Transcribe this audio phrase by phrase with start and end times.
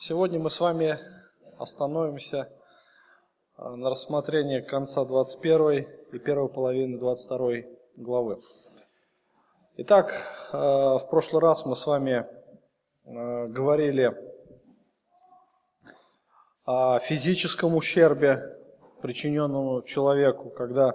[0.00, 0.96] Сегодня мы с вами
[1.58, 2.48] остановимся
[3.56, 7.48] а, на рассмотрении конца 21 и первой половины 22
[7.96, 8.38] главы.
[9.78, 10.14] Итак,
[10.52, 12.24] а, в прошлый раз мы с вами
[13.06, 14.16] а, говорили
[16.64, 18.56] о физическом ущербе,
[19.02, 20.94] причиненному человеку, когда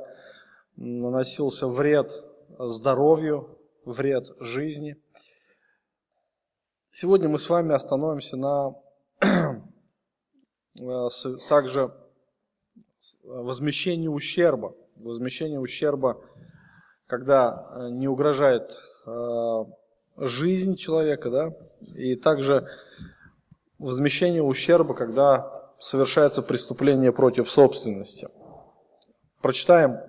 [0.77, 2.23] наносился вред
[2.57, 4.95] здоровью, вред жизни.
[6.89, 8.82] Сегодня мы с вами остановимся на Э,
[11.50, 11.91] также
[13.23, 14.75] возмещение ущерба.
[14.95, 16.21] Возмещение ущерба,
[17.07, 18.71] когда э, не угрожает
[19.05, 19.65] э,
[20.17, 21.54] жизнь человека, да,
[21.95, 22.67] и также
[23.79, 28.29] возмещение ущерба, когда совершается преступление против собственности.
[29.42, 30.00] Прочитаем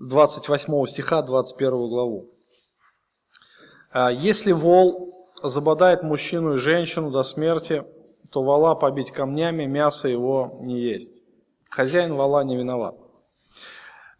[0.00, 2.34] 28 стиха 21 главу.
[3.94, 5.11] «Если вол
[5.42, 7.84] забодает мужчину и женщину до смерти,
[8.30, 11.22] то вала побить камнями, мясо его не есть.
[11.68, 12.96] Хозяин вала не виноват.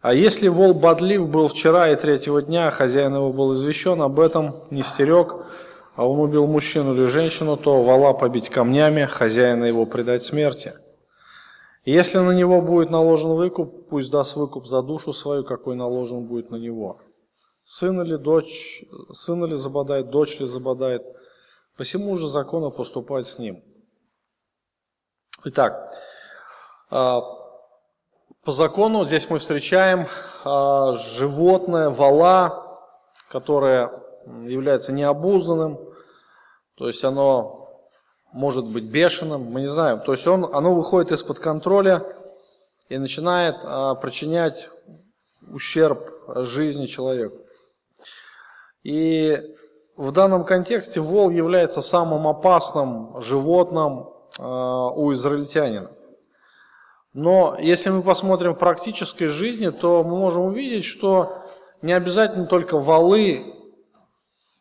[0.01, 4.57] А если вол бодлив был вчера и третьего дня, хозяин его был извещен об этом,
[4.71, 5.47] не стерег,
[5.95, 10.73] а он убил мужчину или женщину, то вала побить камнями, хозяина его предать смерти.
[11.85, 16.51] Если на него будет наложен выкуп, пусть даст выкуп за душу свою, какой наложен будет
[16.51, 16.99] на него.
[17.65, 21.03] Сын или дочь, сын или забодает, дочь ли забодает,
[21.77, 23.63] посему же закона поступать с ним.
[25.45, 25.93] Итак,
[26.91, 27.23] а,
[28.45, 30.09] по закону здесь мы встречаем
[30.45, 32.81] а, животное, вала,
[33.29, 33.91] которое
[34.27, 35.79] является необузданным,
[36.75, 37.71] то есть оно
[38.33, 40.01] может быть бешеным, мы не знаем.
[40.01, 42.05] То есть он, оно выходит из-под контроля
[42.89, 44.69] и начинает а, причинять
[45.49, 46.01] ущерб
[46.45, 47.37] жизни человека.
[48.83, 49.41] И
[49.97, 55.91] в данном контексте вол является самым опасным животным Э, у израильтянина.
[57.13, 61.45] Но если мы посмотрим в практической жизни, то мы можем увидеть, что
[61.83, 63.55] не обязательно только валы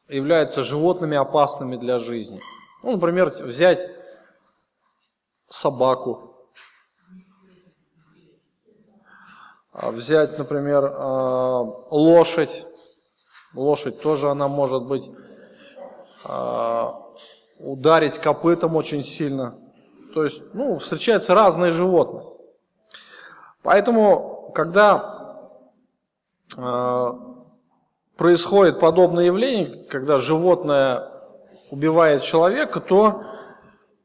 [0.09, 2.41] являются животными опасными для жизни.
[2.83, 3.87] Ну, например, взять
[5.49, 6.35] собаку,
[9.71, 12.65] а взять, например, э, лошадь.
[13.53, 15.09] Лошадь тоже она может быть
[16.25, 16.91] э,
[17.59, 19.55] ударить копытом очень сильно.
[20.13, 22.25] То есть, ну, встречаются разные животные.
[23.61, 25.37] Поэтому, когда
[26.57, 27.13] э,
[28.15, 31.09] происходит подобное явление, когда животное
[31.69, 33.23] убивает человека, то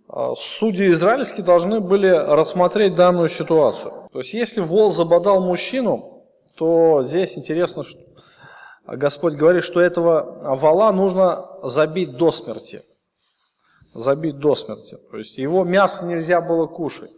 [0.08, 3.92] э, судьи израильские должны были рассмотреть данную ситуацию.
[4.12, 6.24] То есть, если вол забодал мужчину,
[6.56, 8.05] то здесь интересно, что
[8.86, 12.82] Господь говорит, что этого вола нужно забить до смерти
[13.96, 14.96] забит до смерти.
[15.10, 17.10] То есть его мясо нельзя было кушать.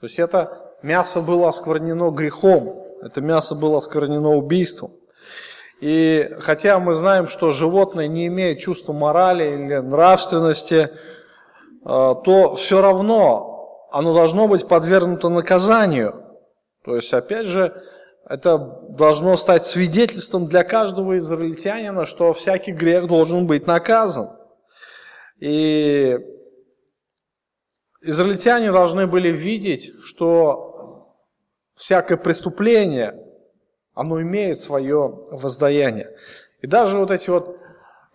[0.00, 4.90] То есть это мясо было осквернено грехом, это мясо было осквернено убийством.
[5.80, 10.88] И хотя мы знаем, что животное не имеет чувства морали или нравственности, э,
[11.82, 16.22] то все равно оно должно быть подвергнуто наказанию.
[16.84, 17.82] То есть, опять же,
[18.26, 18.58] это
[18.88, 24.30] должно стать свидетельством для каждого израильтянина, что всякий грех должен быть наказан.
[25.40, 26.18] И
[28.00, 31.14] израильтяне должны были видеть, что
[31.74, 33.20] всякое преступление,
[33.94, 36.10] оно имеет свое воздаяние.
[36.62, 37.58] И даже вот эти вот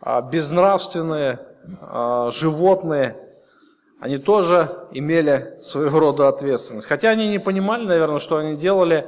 [0.02, 1.40] а, безнравственные
[1.82, 3.16] а, животные,
[4.00, 6.88] они тоже имели своего рода ответственность.
[6.88, 9.08] Хотя они не понимали, наверное, что они делали,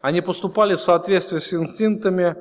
[0.00, 2.36] они поступали в соответствии с инстинктами,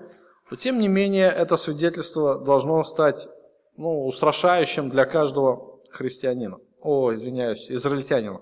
[0.50, 3.28] но тем не менее это свидетельство должно стать
[3.75, 6.57] ну, устрашающим для каждого христианина.
[6.81, 8.41] О, извиняюсь, израильтянина.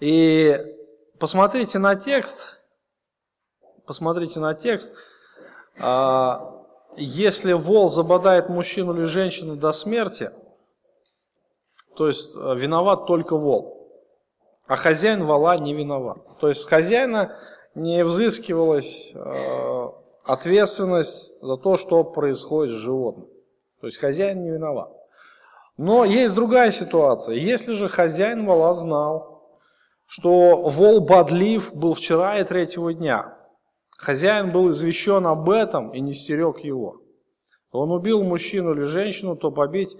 [0.00, 0.58] И
[1.18, 2.60] посмотрите на текст,
[3.86, 4.94] посмотрите на текст.
[5.78, 6.64] А,
[6.96, 10.30] если вол забодает мужчину или женщину до смерти,
[11.96, 13.79] то есть а, виноват только вол,
[14.70, 16.18] а хозяин вола не виноват.
[16.38, 17.36] То есть с хозяина
[17.74, 23.26] не взыскивалась а, ответственность за то, что происходит с животным.
[23.80, 24.92] То есть хозяин не виноват.
[25.76, 27.34] Но есть другая ситуация.
[27.34, 29.58] Если же хозяин вала знал,
[30.06, 33.36] что вол бодлив был вчера и третьего дня,
[33.98, 37.00] хозяин был извещен об этом и не стерег его.
[37.72, 39.96] Он убил мужчину или женщину, то побить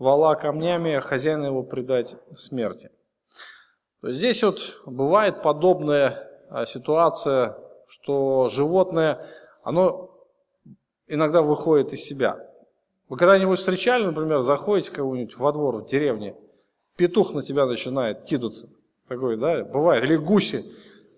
[0.00, 2.90] вала камнями, а хозяина его предать смерти.
[4.00, 9.26] То здесь вот бывает подобная а, ситуация, что животное,
[9.62, 10.10] оно
[11.06, 12.38] иногда выходит из себя.
[13.08, 16.34] Вы когда-нибудь встречали, например, заходите кого-нибудь во двор в деревне,
[16.96, 18.68] петух на тебя начинает кидаться.
[19.08, 20.04] Такой, да, бывает.
[20.04, 20.64] Или гуси.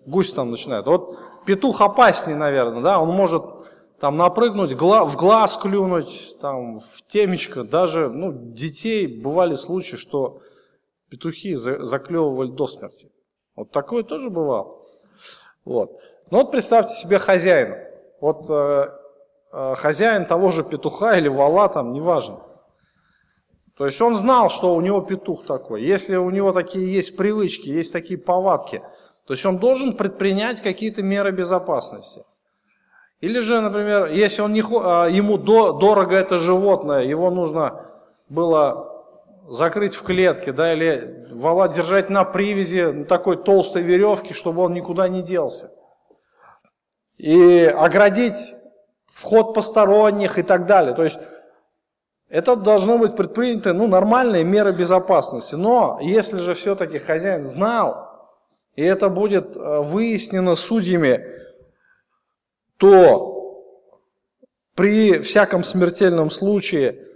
[0.05, 0.85] Гусь там начинает.
[0.85, 3.43] Вот петух опаснее, наверное, да, он может
[3.99, 7.63] там напрыгнуть, в глаз клюнуть, там, в темечко.
[7.63, 10.41] Даже, ну, детей бывали случаи, что
[11.13, 13.11] петухи заклевывали до смерти.
[13.55, 14.79] Вот такое тоже бывало.
[15.63, 16.01] Вот.
[16.31, 17.77] Ну вот представьте себе хозяина.
[18.19, 18.89] Вот э,
[19.51, 22.39] э, хозяин того же петуха или вала, там, неважно.
[23.77, 25.83] То есть он знал, что у него петух такой.
[25.83, 28.81] Если у него такие есть привычки, есть такие повадки,
[29.27, 32.23] то есть он должен предпринять какие-то меры безопасности.
[33.21, 37.85] Или же, например, если он не, а, ему до, дорого это животное, его нужно
[38.29, 38.92] было
[39.47, 44.73] закрыть в клетке, да, или вала держать на привязи на такой толстой веревке, чтобы он
[44.73, 45.71] никуда не делся.
[47.17, 48.53] И оградить
[49.13, 50.95] вход посторонних и так далее.
[50.95, 51.19] То есть
[52.29, 55.55] это должно быть предпринято, ну, нормальные меры безопасности.
[55.55, 58.31] Но если же все-таки хозяин знал,
[58.75, 61.23] и это будет э, выяснено судьями,
[62.77, 63.29] то
[64.73, 67.07] при всяком смертельном случае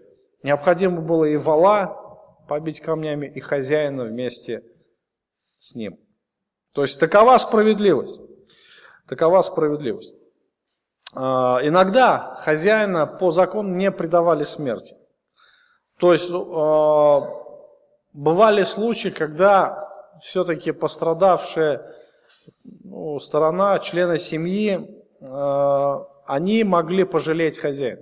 [0.43, 2.06] необходимо было и вала
[2.47, 4.63] побить камнями, и хозяина вместе
[5.57, 5.99] с ним.
[6.73, 8.19] То есть такова справедливость.
[9.07, 10.13] Такова справедливость.
[11.15, 14.95] А, иногда хозяина по закону не предавали смерти.
[15.99, 17.29] То есть а,
[18.13, 19.87] бывали случаи, когда
[20.21, 21.93] все-таки пострадавшая
[22.83, 28.01] ну, сторона, члены семьи, Э, они могли пожалеть хозяина.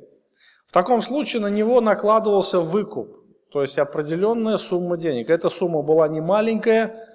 [0.68, 3.16] В таком случае на него накладывался выкуп,
[3.52, 5.30] то есть определенная сумма денег.
[5.30, 7.08] Эта сумма была не маленькая,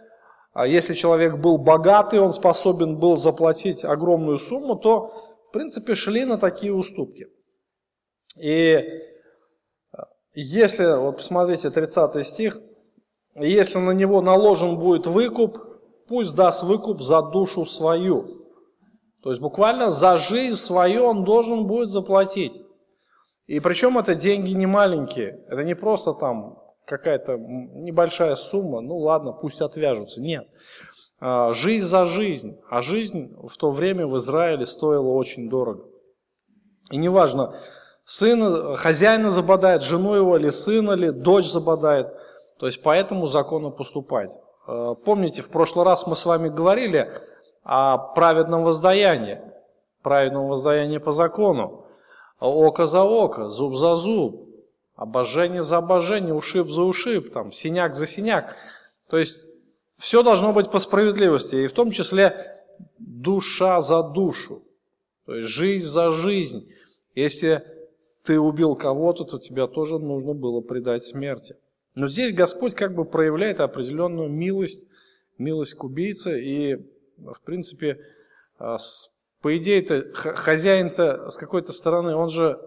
[0.52, 5.12] а если человек был богатый, он способен был заплатить огромную сумму, то
[5.48, 7.28] в принципе шли на такие уступки.
[8.40, 8.78] И э,
[10.34, 12.58] если, вот посмотрите 30 стих,
[13.36, 15.58] если на него наложен будет выкуп,
[16.08, 18.46] пусть даст выкуп за душу свою.
[19.22, 22.60] То есть буквально за жизнь свою он должен будет заплатить.
[23.50, 25.40] И причем это деньги не маленькие.
[25.48, 30.20] Это не просто там какая-то небольшая сумма, ну ладно, пусть отвяжутся.
[30.20, 30.46] Нет.
[31.18, 32.60] А, жизнь за жизнь.
[32.70, 35.82] А жизнь в то время в Израиле стоила очень дорого.
[36.92, 37.58] И неважно,
[38.04, 42.06] сын, хозяина забодает, жену его или сына или дочь забодает.
[42.60, 44.30] То есть по этому закону поступать.
[44.68, 47.10] А, помните, в прошлый раз мы с вами говорили
[47.64, 49.40] о праведном воздаянии,
[50.02, 51.86] праведном воздаянии по закону,
[52.48, 54.48] око за око, зуб за зуб,
[54.96, 58.56] обожение за обожение, ушиб за ушиб, там, синяк за синяк.
[59.08, 59.38] То есть
[59.98, 62.62] все должно быть по справедливости, и в том числе
[62.98, 64.62] душа за душу,
[65.26, 66.68] то есть жизнь за жизнь.
[67.14, 67.62] Если
[68.22, 71.56] ты убил кого-то, то тебя тоже нужно было предать смерти.
[71.94, 74.90] Но здесь Господь как бы проявляет определенную милость,
[75.38, 76.76] милость к убийце, и
[77.18, 78.00] в принципе,
[78.58, 78.76] а,
[79.40, 82.60] по идее-то, хозяин-то с какой-то стороны, он же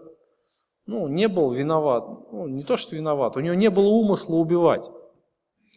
[0.85, 2.05] ну, не был виноват.
[2.31, 4.89] Ну, не то, что виноват, у него не было умысла убивать.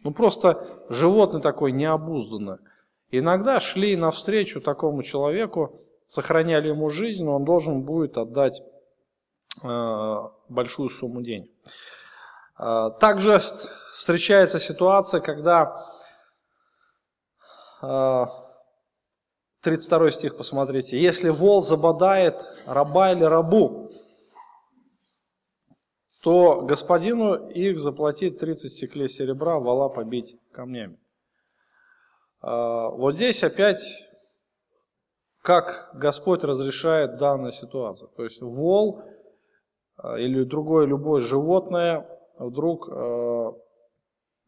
[0.03, 2.59] Ну, просто животное такое необузданное.
[3.09, 8.61] Иногда шли навстречу такому человеку, сохраняли ему жизнь, но он должен будет отдать
[9.63, 10.15] э,
[10.49, 11.49] большую сумму денег.
[12.59, 13.39] Э, также
[13.93, 15.85] встречается ситуация, когда
[17.81, 18.25] э,
[19.67, 20.97] 32 стих посмотрите.
[20.97, 23.91] «Если вол забодает раба или рабу,
[26.21, 30.97] то господину их заплатить 30 стеклей серебра, вала побить камнями».
[32.39, 33.83] А, вот здесь опять
[35.41, 38.09] как Господь разрешает данную ситуацию.
[38.15, 39.03] То есть вол
[39.97, 42.07] а, или другое любое животное
[42.39, 43.53] вдруг а,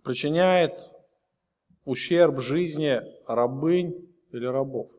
[0.01, 0.79] причиняет
[1.83, 4.89] ущерб жизни рабынь или рабов.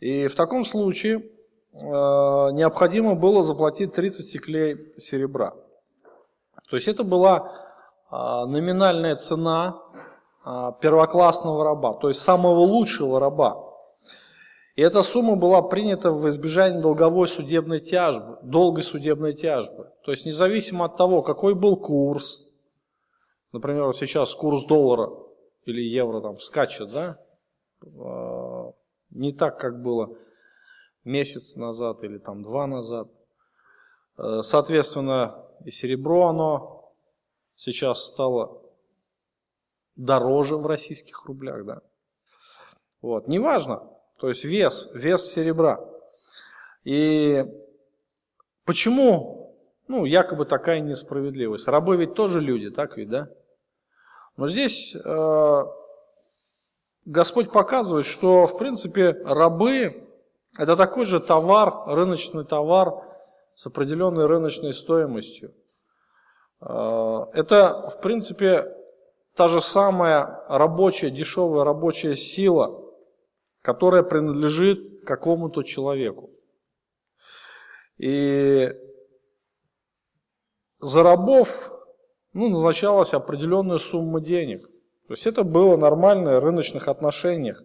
[0.00, 5.54] И в таком случае э, необходимо было заплатить 30 стеклей серебра.
[6.70, 7.52] То есть это была
[8.10, 8.14] э,
[8.46, 9.80] номинальная цена
[10.44, 13.64] э, первоклассного раба, то есть самого лучшего раба.
[14.76, 19.90] И эта сумма была принята в избежание долговой судебной тяжбы, долгой судебной тяжбы.
[20.04, 22.46] То есть независимо от того, какой был курс,
[23.52, 25.10] например, сейчас курс доллара
[25.64, 27.18] или евро там скачет, да,
[29.18, 30.16] не так, как было
[31.04, 33.08] месяц назад или там два назад.
[34.16, 36.92] Э, соответственно, и серебро оно
[37.56, 38.62] сейчас стало
[39.96, 41.82] дороже в российских рублях, да.
[43.02, 43.82] Вот, неважно,
[44.16, 45.84] то есть вес, вес серебра.
[46.84, 47.44] И
[48.64, 49.38] почему
[49.88, 51.66] ну, якобы такая несправедливость.
[51.66, 53.28] Рабы ведь тоже люди, так ведь, да?
[54.36, 55.64] Но здесь э,
[57.08, 60.06] Господь показывает, что, в принципе, рабы–
[60.58, 63.02] это такой же товар, рыночный товар
[63.54, 65.54] с определенной рыночной стоимостью.
[66.60, 68.76] Э, это, в принципе,
[69.34, 72.78] та же самая рабочая, дешевая рабочая сила,
[73.62, 76.28] которая принадлежит какому-то человеку.
[77.96, 78.70] И
[80.78, 81.72] за рабов
[82.34, 84.68] ну, назначалась определенная сумма денег.
[85.08, 87.62] То есть это было нормально в рыночных отношениях.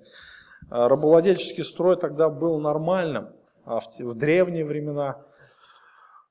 [0.69, 3.33] А рабовладельческий строй тогда был нормальным
[3.65, 5.21] а в, в древние времена.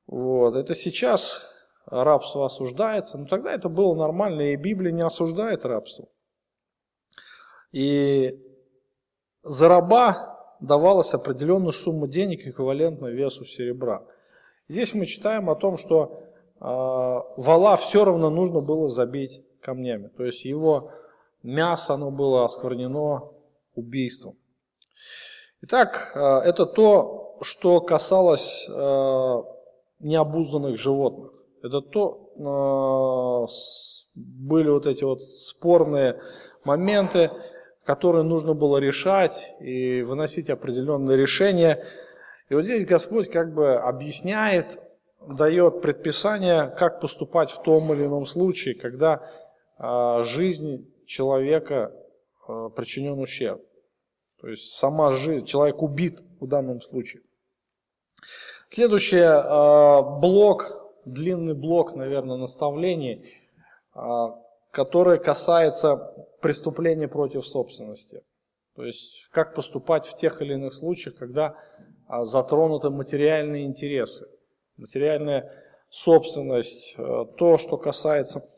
[0.07, 0.57] Вот.
[0.57, 1.42] Это сейчас
[1.87, 6.09] рабство осуждается, но тогда это было нормально, и Библия не осуждает рабство.
[7.73, 8.38] И
[9.42, 14.02] за раба давалась определенная сумма денег, эквивалентная весу серебра.
[14.66, 16.23] Здесь мы читаем о том, что
[16.59, 20.09] а, вала все равно нужно было забить камнями.
[20.09, 20.90] То есть его
[21.42, 23.22] мясо оно было осквернено
[23.75, 24.34] убийством.
[25.62, 29.44] Итак, а, это то, что касалось а,
[30.00, 31.32] необузданных животных.
[31.62, 33.49] Это то,
[34.16, 36.20] были вот эти вот спорные
[36.64, 37.30] моменты,
[37.84, 41.84] которые нужно было решать и выносить определенные решения.
[42.49, 44.80] И вот здесь Господь как бы объясняет
[45.20, 49.22] дает предписание, как поступать в том или ином случае, когда
[50.25, 51.92] жизнь человека
[52.47, 53.62] а, причинен ущерб.
[54.40, 57.23] То есть сама жизнь, человек убит в данном случае.
[58.71, 63.38] Следующий а, блок, длинный блок, наверное, наставлений,
[64.71, 65.97] который касается
[66.40, 68.23] преступления против собственности.
[68.76, 71.57] То есть как поступать в тех или иных случаях, когда
[72.09, 74.26] затронуты материальные интересы
[74.76, 75.50] материальная
[75.90, 78.49] собственность, э, то, что касается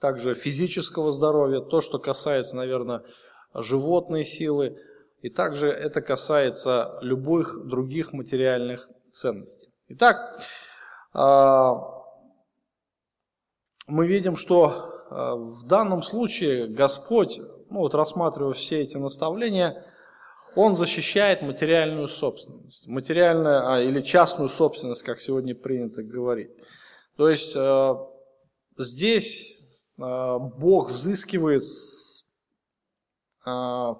[0.00, 3.02] также физического здоровья, то, что касается, наверное,
[3.54, 4.78] животной силы,
[5.20, 9.68] и также это касается любых других материальных ценностей.
[9.88, 10.42] Итак,
[11.14, 11.72] э,
[13.88, 17.38] мы видим, что э, в данном случае Господь,
[17.68, 19.84] ну вот рассматривая все эти наставления,
[20.56, 26.50] он защищает материальную собственность, материальную а, или частную собственность, как сегодня принято говорить.
[27.16, 27.94] То есть э,
[28.78, 29.59] здесь
[30.00, 32.24] Бог взыскивает с,
[33.46, 33.94] э,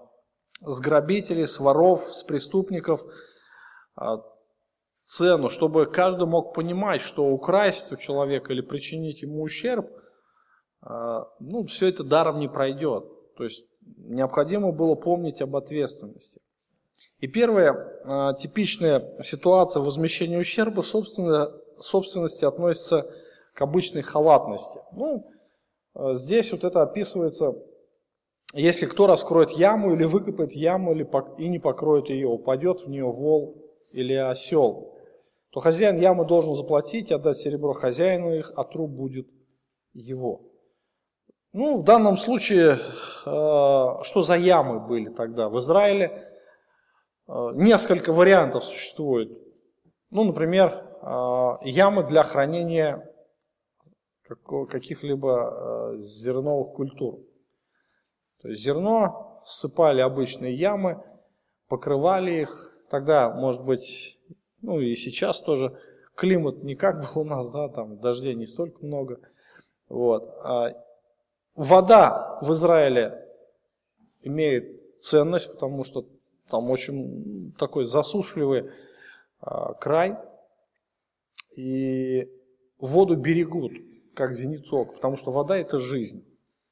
[0.61, 3.03] с грабителей, с воров, с преступников
[4.01, 4.05] э,
[5.05, 9.91] цену, чтобы каждый мог понимать, что украсть у человека или причинить ему ущерб,
[10.83, 13.05] ну, все это даром не пройдет.
[13.37, 13.67] То есть
[13.99, 16.41] необходимо было помнить об ответственности.
[17.19, 23.11] И первая а, типичная ситуация возмещения ущерба собственно, собственности относится
[23.55, 24.81] к обычной халатности.
[24.93, 25.30] Ну, а,
[25.95, 27.55] здесь вот это описывается,
[28.53, 33.05] если кто раскроет яму или выкопает яму или и не покроет ее, упадет в нее
[33.11, 34.97] вол или осел,
[35.51, 39.29] то хозяин ямы должен заплатить отдать серебро хозяину их, а труп будет
[39.93, 40.43] его.
[41.53, 42.79] Ну, в данном случае, э,
[43.27, 45.49] что за ямы были тогда?
[45.49, 46.31] В Израиле
[47.27, 49.37] э, несколько вариантов существует.
[50.11, 53.10] Ну, например, э, ямы для хранения
[54.37, 57.21] каких-либо зерновых культур.
[58.43, 61.03] То есть зерно ссыпали обычные ямы,
[61.69, 62.75] покрывали их.
[62.91, 64.21] Тогда, может быть,
[64.63, 65.79] ну и сейчас тоже
[66.15, 69.21] климат не как был у нас, да, там дождей не столько много.
[69.89, 70.25] Вот.
[70.43, 70.75] А
[71.55, 73.27] Вода в Израиле
[74.23, 76.07] имеет ценность, потому что
[76.49, 78.71] там очень такой засушливый
[79.41, 80.17] а, край.
[81.57, 82.31] И
[82.79, 83.73] воду берегут,
[84.15, 86.25] как зеницу потому что вода это жизнь.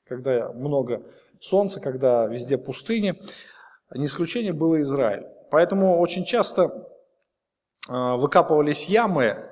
[0.04, 1.02] Когда много
[1.40, 3.21] солнца, когда везде пустыни,
[3.95, 5.26] не исключение было Израиль.
[5.50, 6.88] Поэтому очень часто
[7.88, 9.45] а, выкапывались ямы,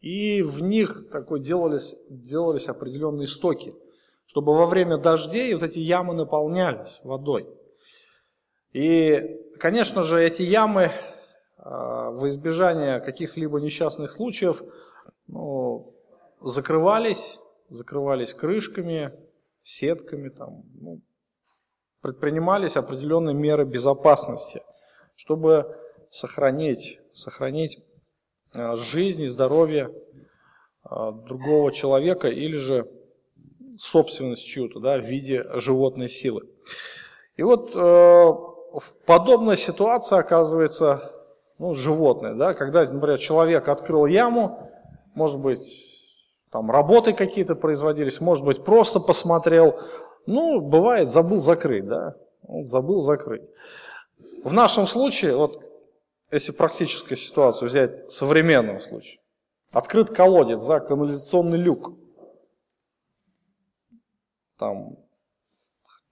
[0.00, 3.74] и в них такой делались, делались определенные стоки–
[4.26, 7.48] чтобы во время дождей вот эти ямы наполнялись водой.
[8.72, 10.90] И, конечно же, эти ямы
[11.58, 14.62] а, во избежание каких-либо несчастных случаев
[15.28, 15.93] ну,
[16.44, 19.12] закрывались, закрывались крышками,
[19.62, 21.00] сетками, там, ну,
[22.00, 24.62] предпринимались определенные меры безопасности,
[25.16, 25.76] чтобы
[26.10, 27.82] сохранить, сохранить
[28.54, 29.90] а, жизнь и здоровье
[30.82, 32.90] а, другого человека или же
[33.78, 36.42] собственность чью-то, да, в виде животной силы.
[37.36, 38.32] И вот э,
[39.04, 41.12] подобная ситуация оказывается
[41.58, 44.70] ну, животное, да, когда, например, человек открыл яму,
[45.14, 45.93] может быть,
[46.54, 49.80] там работы какие-то производились, может быть, просто посмотрел.
[50.24, 52.14] Ну, бывает, забыл закрыть, да,
[52.46, 53.50] он забыл закрыть.
[54.44, 55.64] В нашем случае, вот
[56.30, 59.20] если практическую ситуацию взять, современном случае,
[59.72, 61.98] открыт колодец за канализационный люк,
[64.56, 64.96] там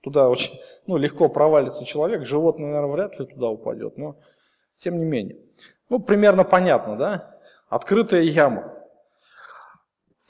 [0.00, 0.58] туда очень
[0.88, 4.16] ну, легко провалится человек, животное, наверное, вряд ли туда упадет, но
[4.76, 5.38] тем не менее.
[5.88, 7.38] Ну, примерно понятно, да?
[7.68, 8.81] Открытая яма.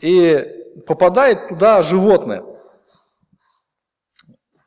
[0.03, 0.37] И
[0.87, 2.45] попадает туда животное.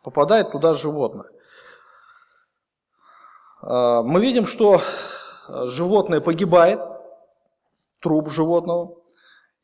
[0.01, 1.29] Попадает туда животное.
[3.61, 4.81] А, мы видим, что
[5.47, 6.79] животное погибает,
[8.01, 8.95] труп животного.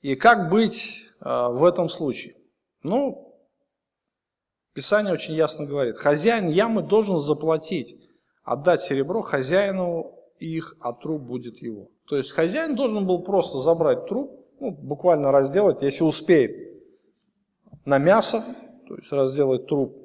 [0.02, 2.36] И как быть а, в этом случае?
[2.84, 3.32] Ну,
[4.74, 7.96] Писание очень ясно говорит, хозяин ямы должен заплатить,
[8.44, 11.90] отдать серебро хозяину их, а труп будет его.
[12.08, 16.72] То есть хозяин должен был просто забрать труп, ну, буквально разделать, если успеет,
[17.84, 18.44] на мясо,
[18.88, 19.98] то есть разделать труп,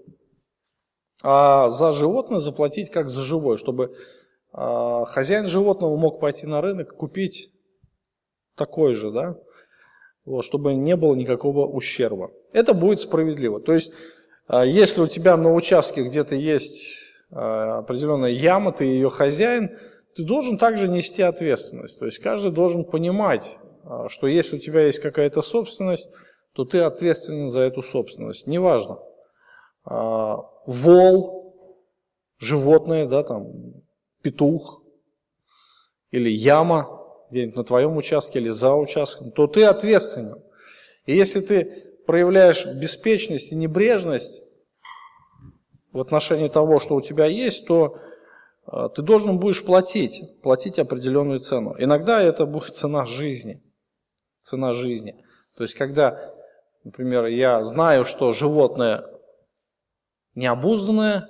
[1.23, 3.95] а за животное заплатить как за живое, чтобы
[4.53, 7.51] а, хозяин животного мог пойти на рынок, купить
[8.57, 9.37] такой же, да,
[10.25, 12.31] вот, чтобы не было никакого ущерба.
[12.53, 13.61] Это будет справедливо.
[13.61, 13.93] То есть
[14.49, 16.87] а если у тебя на участке где-то есть
[17.31, 19.77] а, определенная яма, ты ее хозяин,
[20.15, 21.99] ты должен также нести ответственность.
[21.99, 23.59] То есть каждый должен понимать,
[24.09, 26.11] что если у тебя есть какая-то собственность,
[26.53, 28.47] то ты ответственен за эту собственность.
[28.47, 28.99] Неважно,
[29.85, 31.37] вол,
[32.39, 33.47] животное, да, там,
[34.23, 34.83] петух
[36.11, 36.89] или яма
[37.31, 40.43] где-нибудь на твоем участке или за участком, то ты ответственен.
[41.07, 44.43] И если ты проявляешь беспечность и небрежность
[45.93, 47.99] в отношении того, что у тебя есть, то
[48.67, 51.75] э, ты должен будешь платить, платить определенную цену.
[51.79, 53.63] Иногда это будет цена жизни.
[54.47, 55.17] Цена жизни.
[55.57, 56.33] То есть, когда,
[56.85, 59.05] например, я знаю, что животное
[60.37, 61.29] необузданное,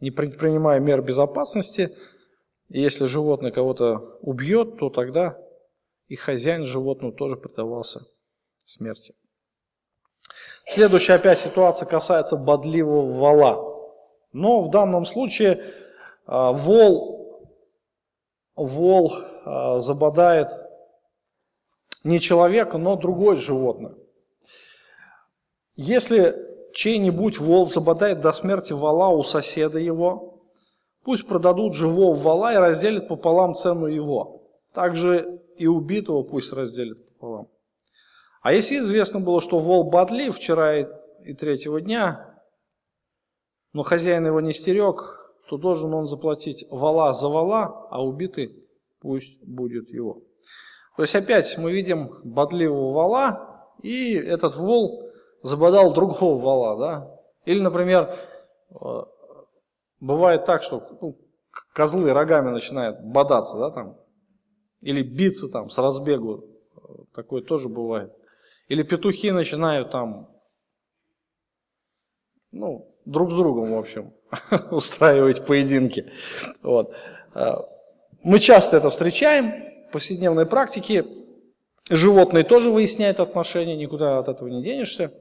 [0.00, 1.94] не предпринимая мер безопасности,
[2.70, 5.38] и если животное кого-то убьет, то тогда
[6.06, 8.06] и хозяин животного тоже предавался
[8.64, 9.14] смерти.
[10.66, 13.92] Следующая опять ситуация касается бодливого вала.
[14.32, 15.62] Но в данном случае
[16.24, 17.46] а, вол,
[18.56, 19.12] вол
[19.44, 20.48] а, забодает
[22.04, 23.94] не человека, но другое животное.
[25.76, 26.34] Если
[26.72, 30.42] чей-нибудь вол забодает до смерти вала у соседа его,
[31.04, 34.42] пусть продадут живого вала и разделят пополам цену его.
[34.72, 37.48] Также и убитого пусть разделят пополам.
[38.42, 42.40] А если известно было, что вол бодлив вчера и, третьего дня,
[43.72, 48.64] но хозяин его не стерег, то должен он заплатить вала за вала, а убитый
[49.00, 50.22] пусть будет его.
[50.98, 55.08] То есть опять мы видим бодливого вала, и этот вол
[55.42, 56.76] забодал другого вала.
[56.76, 57.20] Да?
[57.44, 58.18] Или, например,
[58.72, 59.02] э,
[60.00, 61.16] бывает так, что ну,
[61.72, 63.96] козлы рогами начинают бодаться, да, там,
[64.80, 66.44] или биться там с разбегу.
[67.14, 68.12] Такое тоже бывает.
[68.66, 70.28] Или петухи начинают там,
[72.50, 74.14] ну, друг с другом, в общем,
[74.72, 76.10] устраивать поединки.
[76.60, 76.92] Вот.
[77.34, 77.64] А,
[78.24, 81.04] мы часто это встречаем повседневной практике.
[81.90, 85.12] Животные тоже выясняют отношения, никуда от этого не денешься.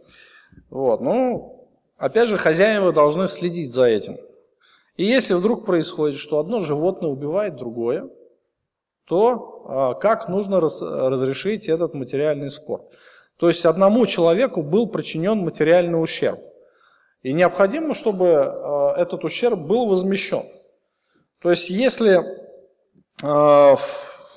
[0.70, 1.02] Вот.
[1.02, 4.18] Ну, опять же, хозяева должны следить за этим.
[4.98, 8.10] И если вдруг происходит, что одно животное убивает другое,
[9.06, 12.82] то а, как нужно разрешить этот материальный спор?
[13.38, 16.40] То есть одному человеку был причинен материальный ущерб.
[17.22, 20.44] И необходимо, чтобы э, этот ущерб был возмещен.
[21.42, 22.24] То есть если
[23.22, 23.76] э,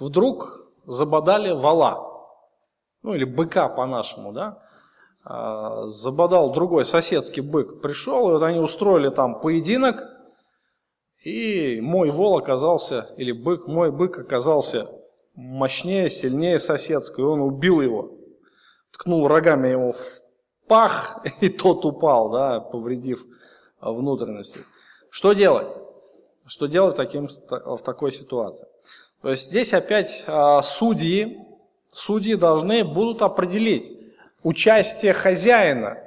[0.01, 2.27] вдруг забодали вала,
[3.03, 4.63] ну или быка по-нашему, да,
[5.25, 10.03] э, забодал другой соседский бык, пришел, и вот они устроили там поединок,
[11.23, 14.89] и мой вол оказался, или бык, мой бык оказался
[15.35, 18.21] мощнее, сильнее соседского, и он убил его
[18.93, 19.99] ткнул рогами ему в
[20.69, 23.25] пах, и тот упал, да, повредив
[23.81, 24.61] внутренности.
[25.11, 25.75] Что делать?
[26.47, 28.67] Что делать таким, в такой ситуации?
[29.22, 31.38] То есть здесь опять а, судьи,
[31.92, 33.92] судьи должны будут определить
[34.42, 35.98] участие хозяина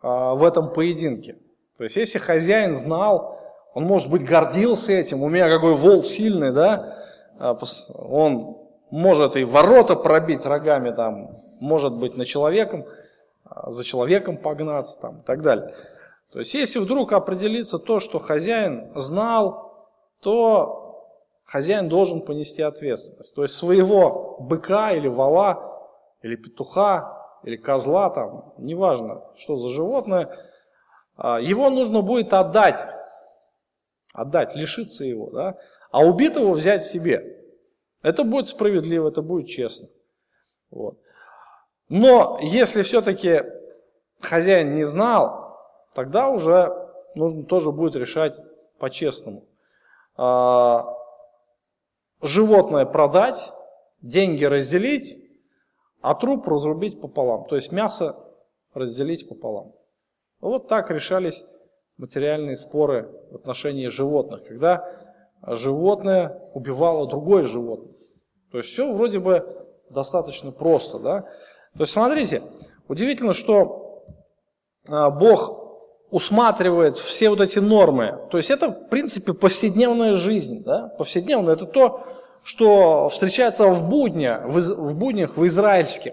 [0.00, 1.36] а, в этом поединке.
[1.76, 3.38] То есть если хозяин знал,
[3.74, 6.98] он, может быть, гордился этим, у меня какой вол сильный, да,
[7.38, 7.58] а,
[7.94, 8.56] он
[8.90, 12.86] может и ворота пробить рогами там, может быть на человеком,
[13.66, 15.74] за человеком погнаться там, и так далее.
[16.32, 19.88] То есть, если вдруг определится то, что хозяин знал,
[20.20, 20.85] то
[21.46, 23.34] хозяин должен понести ответственность.
[23.34, 25.76] То есть, своего быка или вала
[26.22, 30.36] или петуха, или козла, там, неважно, что за животное,
[31.16, 32.86] а, его нужно будет отдать,
[34.12, 35.56] отдать, лишиться его, да,
[35.90, 37.44] а убитого взять себе.
[38.02, 39.88] Это будет справедливо, это будет честно.
[40.70, 40.98] Вот.
[41.88, 43.44] Но если все-таки
[44.20, 45.56] хозяин не знал,
[45.94, 46.72] тогда уже
[47.14, 48.38] нужно тоже будет решать
[48.78, 49.44] по-честному.
[52.22, 53.50] Животное продать,
[54.00, 55.18] деньги разделить,
[56.00, 57.46] а труп разрубить пополам.
[57.46, 58.16] То есть мясо
[58.72, 59.72] разделить пополам.
[60.40, 61.44] Вот так решались
[61.96, 64.88] материальные споры в отношении животных, когда
[65.42, 67.94] животное убивало другое животное.
[68.50, 70.98] То есть все вроде бы достаточно просто.
[70.98, 71.22] Да?
[71.74, 72.42] То есть смотрите,
[72.88, 74.04] удивительно, что
[74.88, 75.65] а, Бог
[76.16, 78.18] усматривает все вот эти нормы.
[78.30, 80.64] То есть это, в принципе, повседневная жизнь.
[80.64, 80.88] Да?
[80.96, 82.06] Повседневная– это то,
[82.42, 86.12] что встречается в, будня, в буднях в израильских.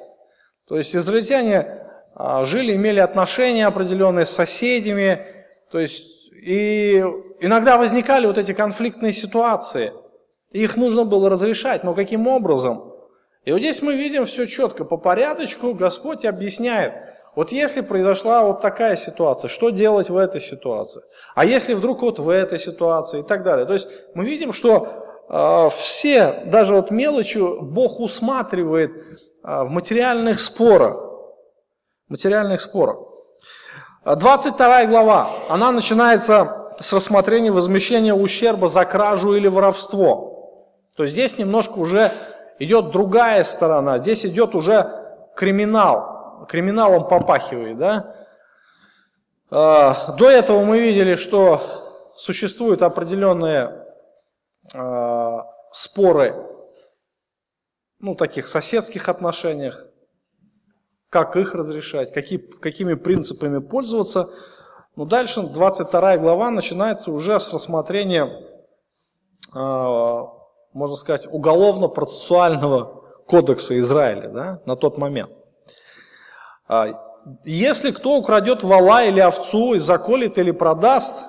[0.68, 5.26] То есть израильтяне а, жили, имели отношения определенные с соседями,
[5.72, 7.02] то есть и
[7.40, 9.94] иногда возникали вот эти конфликтные ситуации.
[10.52, 12.92] Их нужно было разрешать, но каким образом?
[13.46, 17.13] И вот здесь мы видим все четко, по порядочку Господь объясняет.
[17.36, 21.02] Вот если произошла вот такая ситуация, что делать в этой ситуации?
[21.34, 23.66] А если вдруг вот в этой ситуации и так далее.
[23.66, 30.40] То есть мы видим, что э, все, даже вот мелочи Бог усматривает э, в материальных
[30.40, 30.98] спорах.
[32.08, 32.98] Материальных спорах.
[34.06, 40.34] 22 глава, она начинается с рассмотрения возмещения ущерба за кражу или воровство.
[40.96, 42.12] То есть здесь немножко уже
[42.60, 44.92] идет другая сторона, здесь идет уже
[45.36, 46.13] криминал,
[46.48, 48.16] криминалом попахивает, да.
[49.50, 53.86] А, до этого мы видели, что существуют определенные
[54.74, 56.36] а, споры,
[58.00, 59.86] ну, таких соседских отношениях,
[61.10, 64.30] как их разрешать, какие, какими принципами пользоваться.
[64.96, 68.30] Но дальше 22 глава начинается уже с рассмотрения
[70.74, 75.32] можно сказать, уголовно-процессуального кодекса Израиля да, на тот момент.
[76.68, 76.88] А,
[77.46, 81.24] если кто украдет вала или овцу и заколет или продаст,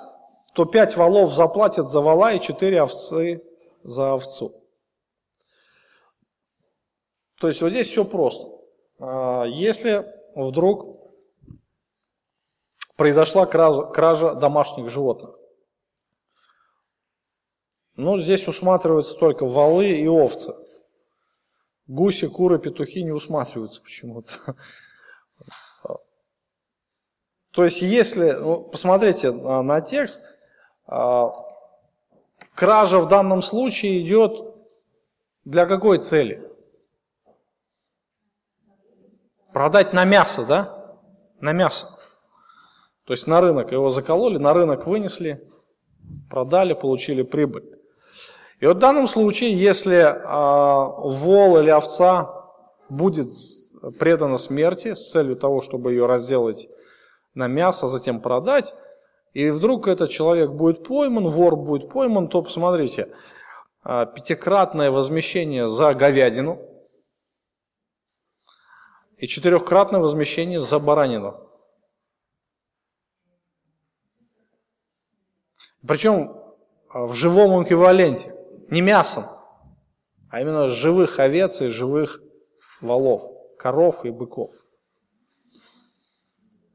[0.55, 3.43] то пять валов заплатят за вала и четыре овцы
[3.83, 4.65] за овцу.
[7.41, 8.49] То есть вот здесь все просто.
[9.01, 11.01] А, если вдруг
[12.97, 15.37] произошла кража, домашних животных,
[17.97, 20.55] ну, здесь усматриваются только валы и овцы.
[21.87, 24.57] Гуси, куры, петухи не усматриваются почему-то.
[27.55, 30.25] То есть, если, ну, посмотрите на текст,
[30.87, 31.33] а,
[32.55, 34.57] кража в данном случае идет
[35.45, 36.43] для какой цели?
[39.53, 40.97] Продать на мясо, да?
[41.41, 41.97] На мясо.
[43.05, 45.49] То есть на рынок его закололи, на рынок вынесли,
[46.29, 47.79] продали, получили прибыль.
[48.59, 52.35] И вот в данном случае, если а, вол или овца
[52.89, 53.29] будет
[54.01, 56.69] предана смерти с целью того, чтобы ее разделать
[57.35, 58.75] на мясо, затем продать,
[59.33, 63.15] и вдруг этот человек будет пойман, вор будет пойман, то посмотрите,
[63.83, 66.61] а, пятикратное возмещение за говядину
[69.17, 71.51] и четырехкратное возмещение за баранину.
[75.87, 76.41] Причем
[76.89, 78.35] а, в живом эквиваленте
[78.71, 79.25] не мясом,
[80.31, 82.23] а именно живых овец и живых
[82.81, 83.25] волов,
[83.59, 84.53] коров и быков.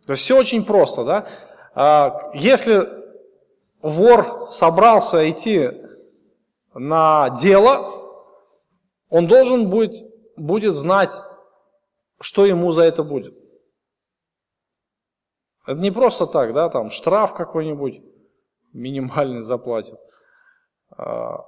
[0.09, 1.27] То есть все очень просто, да?
[1.75, 2.81] А, если
[3.79, 5.69] вор собрался идти
[6.73, 8.25] на дело,
[9.09, 9.93] он должен будет,
[10.35, 11.13] будет знать,
[12.19, 13.37] что ему за это будет.
[15.67, 18.01] Это не просто так, да, там штраф какой-нибудь
[18.73, 19.99] минимальный заплатит.
[20.97, 21.45] А,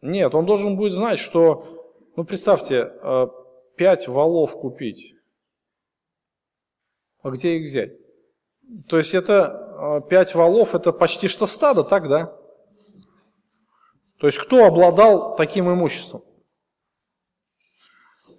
[0.00, 1.66] нет, он должен будет знать, что,
[2.16, 3.26] ну представьте, э,
[3.76, 5.14] пять валов купить.
[7.22, 7.92] А где их взять?
[8.88, 12.36] То есть это э, пять валов, это почти что стадо, так, да?
[14.18, 16.22] То есть кто обладал таким имуществом?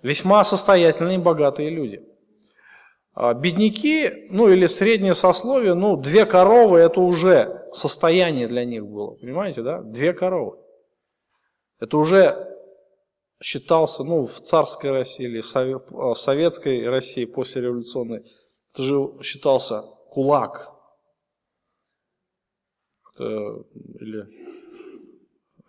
[0.02, 2.06] Весьма состоятельные и богатые люди.
[3.14, 9.12] А бедняки, ну или среднее сословие, ну две коровы это уже состояние для них было,
[9.12, 9.82] понимаете, да?
[9.82, 10.58] Две коровы.
[11.80, 12.50] Это уже
[13.42, 18.24] считался, ну, в царской России или в советской России после революционной,
[18.74, 20.72] это же считался кулак.
[23.20, 24.28] Или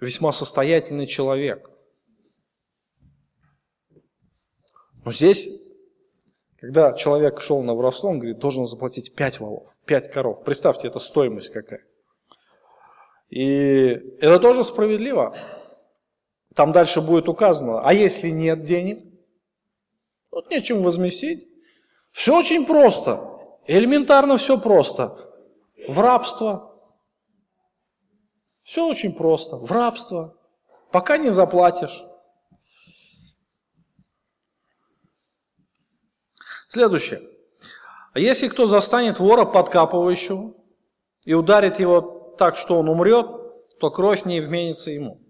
[0.01, 1.71] весьма состоятельный человек.
[5.05, 5.49] Но здесь
[6.65, 10.43] Когда человек шел на воровство, он говорит, должен заплатить 5 валов, 5 коров.
[10.45, 11.85] Представьте, это стоимость какая.
[13.29, 15.37] И это тоже справедливо.
[16.55, 19.05] Там дальше будет указано, а если нет денег?
[20.31, 21.47] Вот нечем возместить.
[22.15, 23.41] Все очень просто.
[23.67, 25.17] Элементарно все просто.
[25.89, 26.81] В рабство.
[28.63, 29.57] Все очень просто.
[29.57, 30.39] В рабство.
[30.93, 32.05] Пока не заплатишь.
[36.69, 37.21] Следующее.
[38.13, 40.55] А если кто застанет вора подкапывающего
[41.25, 43.27] и ударит его так, что он умрет,
[43.81, 45.21] то кровь не вменится ему.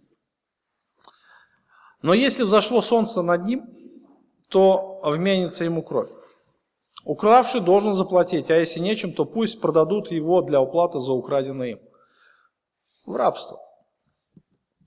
[2.02, 3.66] Но если взошло солнце над ним,
[4.50, 6.10] то вменится ему кровь.
[7.04, 11.80] Укравший должен заплатить, а если нечем, то пусть продадут его для уплаты за украденное им.
[13.04, 13.60] В рабство.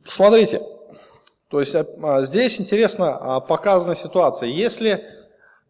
[0.04, 0.62] Смотрите,
[1.50, 4.50] то есть а, здесь интересно а, показана ситуация.
[4.50, 5.04] Если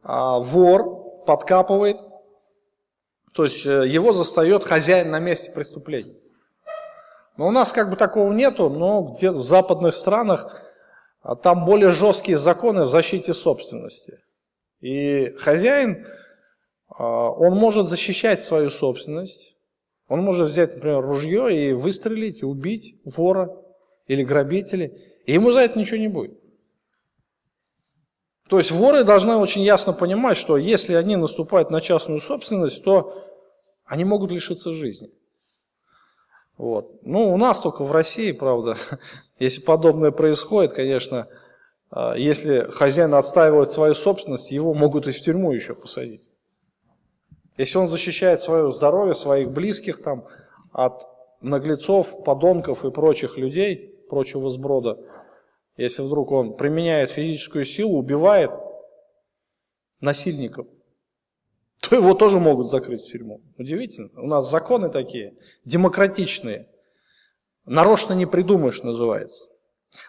[0.04, 1.98] а, вор подкапывает,
[3.34, 6.16] то есть э, его застает хозяин на месте преступления.
[7.36, 10.64] Но у нас как бы такого нету, но где-то в западных странах
[11.28, 14.18] а там более жесткие законы в защите собственности.
[14.80, 16.17] И хозяин, а,
[17.04, 19.58] он может защищать свою собственность,
[20.08, 23.56] он может взять, например, ружье и выстрелить, и убить вора
[24.08, 24.92] или грабителя,
[25.26, 26.40] и ему за это ничего не будет.
[28.50, 33.14] То есть воры должны очень ясно понимать, что если они наступают на частную собственность, то
[33.86, 35.10] они могут лишиться жизни.
[36.58, 37.04] Вот.
[37.04, 38.78] Ну, у нас только в России, правда,
[39.40, 41.28] если подобное происходит, конечно,
[41.90, 46.27] а, если хозяин отстаивает свою собственность, его могут и в тюрьму еще посадить.
[47.58, 50.26] Если он защищает свое здоровье, своих близких там,
[50.72, 51.04] от
[51.42, 54.98] наглецов, подонков и прочих людей, прочего сброда,
[55.76, 58.52] если вдруг он применяет физическую силу, убивает
[60.00, 60.68] насильников,
[61.82, 63.42] то его тоже могут закрыть в тюрьму.
[63.58, 64.10] Удивительно.
[64.16, 66.68] У нас законы такие, демократичные.
[67.66, 69.46] Нарочно не придумаешь, называется.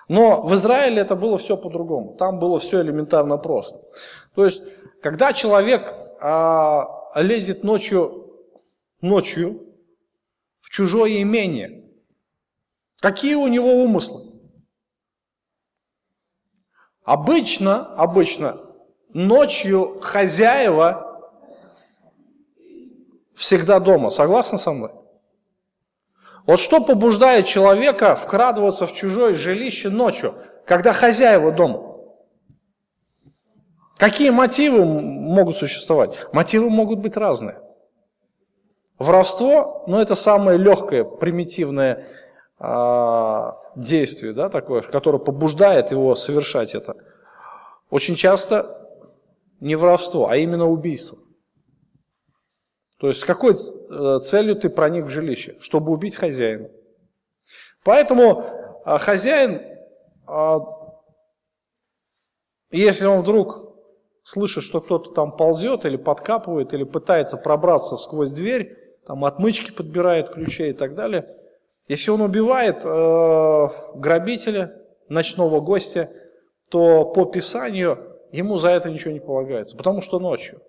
[0.09, 2.15] Но в Израиле это было все по-другому.
[2.17, 3.81] Там было все элементарно просто.
[4.35, 4.63] То есть,
[5.03, 8.33] когда человек а, лезет ночью,
[9.01, 9.67] ночью
[10.61, 11.85] в чужое имение,
[13.01, 14.29] какие у него умыслы?
[17.05, 18.61] Обычно, обычно
[19.15, 21.33] ночью хозяева
[23.35, 24.11] всегда дома.
[24.11, 24.91] Согласны со мной?
[26.45, 30.35] Вот что побуждает человека вкрадываться в чужое жилище ночью,
[30.67, 31.88] когда хозяева дома?
[33.99, 36.17] Какие мотивы могут существовать?
[36.33, 37.61] Мотивы могут быть разные.
[38.99, 42.07] Воровство, ну это самое легкое, примитивное
[42.59, 46.97] э, действие, да, такое, которое побуждает его совершать это.
[47.91, 48.89] Очень часто
[49.61, 51.19] не воровство, а именно убийство.
[52.99, 55.57] То есть с какой э, целью ты проник в жилище?
[55.61, 56.69] Чтобы убить хозяина.
[57.85, 58.45] Поэтому
[58.85, 59.63] а, хозяин,
[60.27, 60.59] а,
[62.71, 63.68] если он вдруг
[64.29, 70.29] слышит, что кто-то там ползет или подкапывает, или пытается пробраться сквозь дверь, там отмычки подбирает,
[70.29, 71.35] ключей и так далее,
[71.89, 74.75] если он убивает э, грабителя,
[75.09, 76.11] ночного гостя,
[76.69, 80.61] то по Писанию ему за это ничего не полагается, потому что ночью.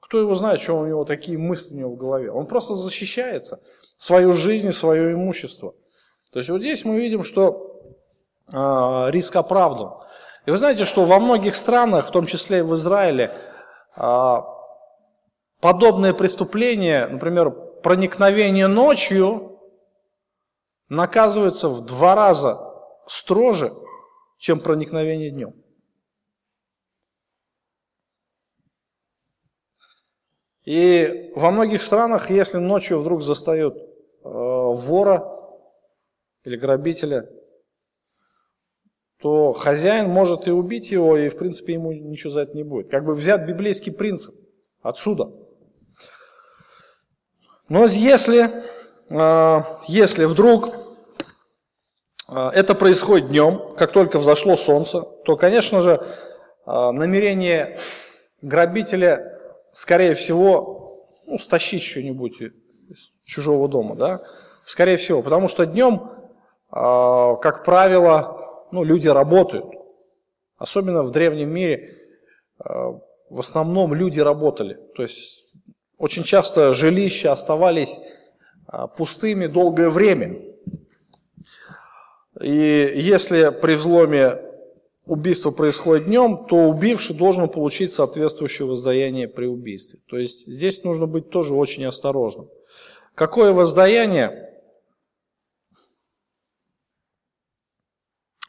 [0.00, 2.30] Кто его знает, что у него такие мысли у него в голове?
[2.30, 3.60] Он просто защищается
[3.96, 5.74] свою жизнь, свое имущество.
[6.30, 7.82] То есть вот здесь мы видим, что
[8.46, 9.94] э, риск оправдан.
[10.48, 13.38] И вы знаете, что во многих странах, в том числе и в Израиле,
[13.96, 14.36] э,
[15.60, 17.50] подобные преступления, например,
[17.82, 19.60] проникновение ночью,
[20.88, 22.58] наказывается в два раза
[23.06, 23.74] строже,
[24.38, 25.52] чем проникновение днем.
[30.64, 33.82] И во многих странах, если ночью вдруг застают э,
[34.22, 35.30] вора
[36.44, 37.28] или грабителя,
[39.20, 42.90] то хозяин может и убить его, и в принципе ему ничего за это не будет.
[42.90, 44.34] Как бы взят библейский принцип
[44.80, 45.32] отсюда.
[47.68, 48.50] Но если,
[49.10, 50.70] э, если вдруг
[52.28, 57.76] э, это происходит днем, как только взошло солнце, то, конечно же, э, намерение
[58.40, 59.40] грабителя
[59.74, 64.22] скорее всего, ну, стащить что-нибудь из чужого дома, да,
[64.64, 66.10] скорее всего, потому что днем,
[66.70, 69.66] как правило, ну, люди работают,
[70.56, 71.96] особенно в древнем мире,
[72.58, 72.98] а,
[73.30, 75.44] в основном люди работали, то есть
[75.98, 78.00] очень часто жилища оставались
[78.66, 80.40] а, пустыми долгое время.
[82.40, 84.38] И если при взломе
[85.06, 90.00] убийство происходит днем, то убивший должен получить соответствующее воздаяние при убийстве.
[90.06, 92.48] То есть здесь нужно быть тоже очень осторожным.
[93.14, 94.47] Какое воздаяние?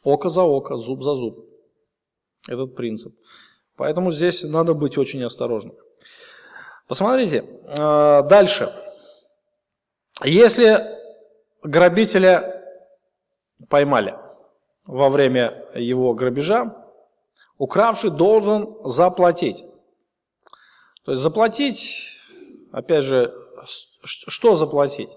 [0.04, 1.44] Око за око, зуб за зуб.
[2.48, 3.14] Этот принцип.
[3.76, 5.74] Поэтому здесь надо быть очень осторожным.
[6.86, 8.72] Посмотрите, э, дальше.
[10.24, 10.78] Если
[11.62, 12.64] грабителя
[13.68, 14.16] поймали
[14.86, 16.74] во время его грабежа,
[17.58, 19.64] укравший должен заплатить.
[21.04, 21.96] То есть заплатить,
[22.72, 23.32] опять же,
[24.02, 25.16] что заплатить?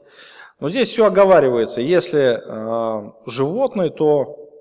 [0.60, 1.82] Но здесь все оговаривается.
[1.82, 4.53] Если э, животное, то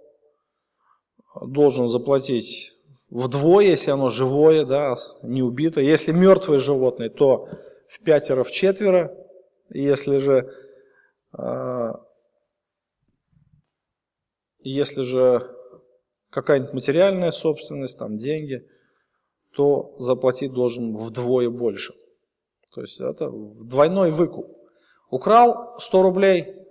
[1.41, 2.75] должен заплатить
[3.11, 5.81] вдвое, если оно живое, да, не убито.
[5.81, 7.49] Если мертвое животное, то
[7.89, 9.17] в пятеро, в четверо.
[9.69, 10.53] Если же,
[11.39, 11.93] э,
[14.61, 15.51] если же
[16.31, 18.67] какая-нибудь материальная собственность, там деньги,
[19.55, 21.93] то заплатить должен вдвое больше.
[22.75, 24.47] То есть это двойной выкуп.
[25.11, 26.62] Украл 100 рублей,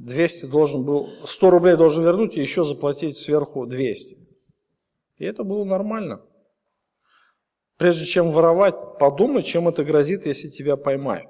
[0.00, 4.16] 200 должен был, 100 рублей должен вернуть и еще заплатить сверху 200.
[5.18, 6.22] И это было нормально.
[7.76, 11.28] Прежде чем воровать, подумай, чем это грозит, если тебя поймают.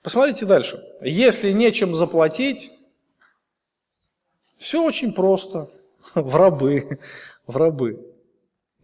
[0.00, 0.80] Посмотрите дальше.
[1.00, 2.70] Если нечем заплатить,
[4.58, 5.68] все очень просто.
[6.14, 7.00] В рабы.
[7.48, 8.14] В рабы.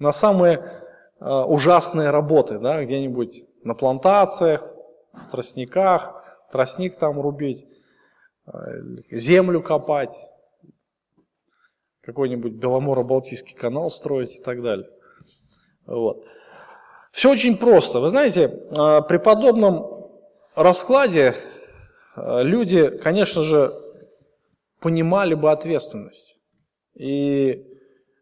[0.00, 0.83] На самые
[1.20, 4.64] э, ужасные работы, да, где-нибудь на плантациях,
[5.12, 7.64] в тростниках, тростник там рубить.
[8.47, 8.81] Э,
[9.11, 10.15] землю копать,
[12.03, 14.89] какой-нибудь Беломоро-Балтийский канал строить и так далее.
[15.87, 16.25] Вот.
[17.11, 18.01] Все очень просто.
[18.01, 20.11] Вы знаете, э, при подобном
[20.55, 21.35] раскладе
[22.17, 23.73] э, люди, конечно же,
[24.81, 26.43] понимали бы ответственность.
[26.95, 27.65] И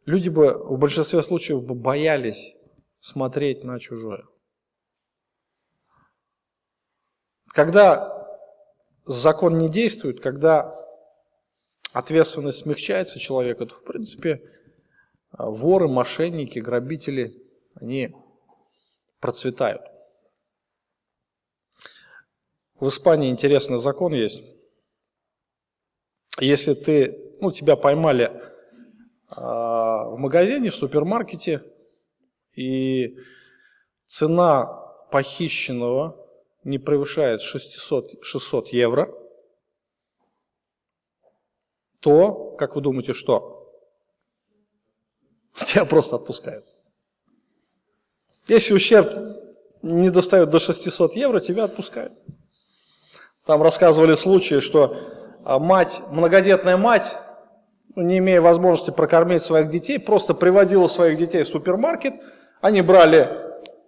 [0.05, 2.57] люди бы в большинстве случаев бы боялись
[3.01, 4.25] смотреть на чужое.
[7.49, 8.12] Когда
[9.07, 10.75] закон не действует, когда
[11.93, 14.43] ответственность смягчается человека, то в принципе
[15.33, 17.43] воры, мошенники, грабители,
[17.75, 18.15] они
[19.21, 19.83] процветают.
[22.79, 24.43] В Испании интересный закон есть.
[26.41, 31.62] Если ты, ну, тебя поймали э, в магазине, в супермаркете,
[32.55, 33.17] и
[34.07, 34.67] цена
[35.11, 36.22] похищенного
[36.64, 39.12] не превышает 600, 600 евро,
[42.01, 43.72] то, как вы думаете, что?
[45.64, 46.66] Тебя просто отпускают.
[48.48, 49.09] Если ущерб
[49.83, 52.12] не достает до 600 евро, тебя отпускают.
[53.44, 54.96] Там рассказывали случаи, что
[55.44, 57.18] а, мать, многодетная мать,
[57.94, 62.14] не имея возможности прокормить своих детей, просто приводила своих детей в супермаркет,
[62.61, 63.29] они брали,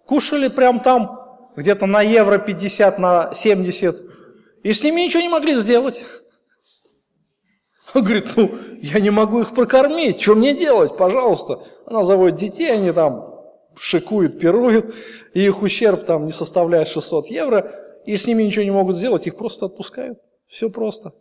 [0.07, 1.24] кушали прямо там,
[1.57, 3.97] где-то на евро 50, на 70,
[4.63, 6.05] и с ними ничего не могли сделать.
[7.95, 11.63] Он говорит, ну, я не могу их прокормить, что мне делать, пожалуйста.
[11.87, 13.35] Она заводит детей, они там
[13.77, 14.95] шикуют, пируют,
[15.33, 19.27] и их ущерб там не составляет 600 евро, и с ними ничего не могут сделать,
[19.27, 20.19] их просто отпускают.
[20.47, 21.13] Все просто.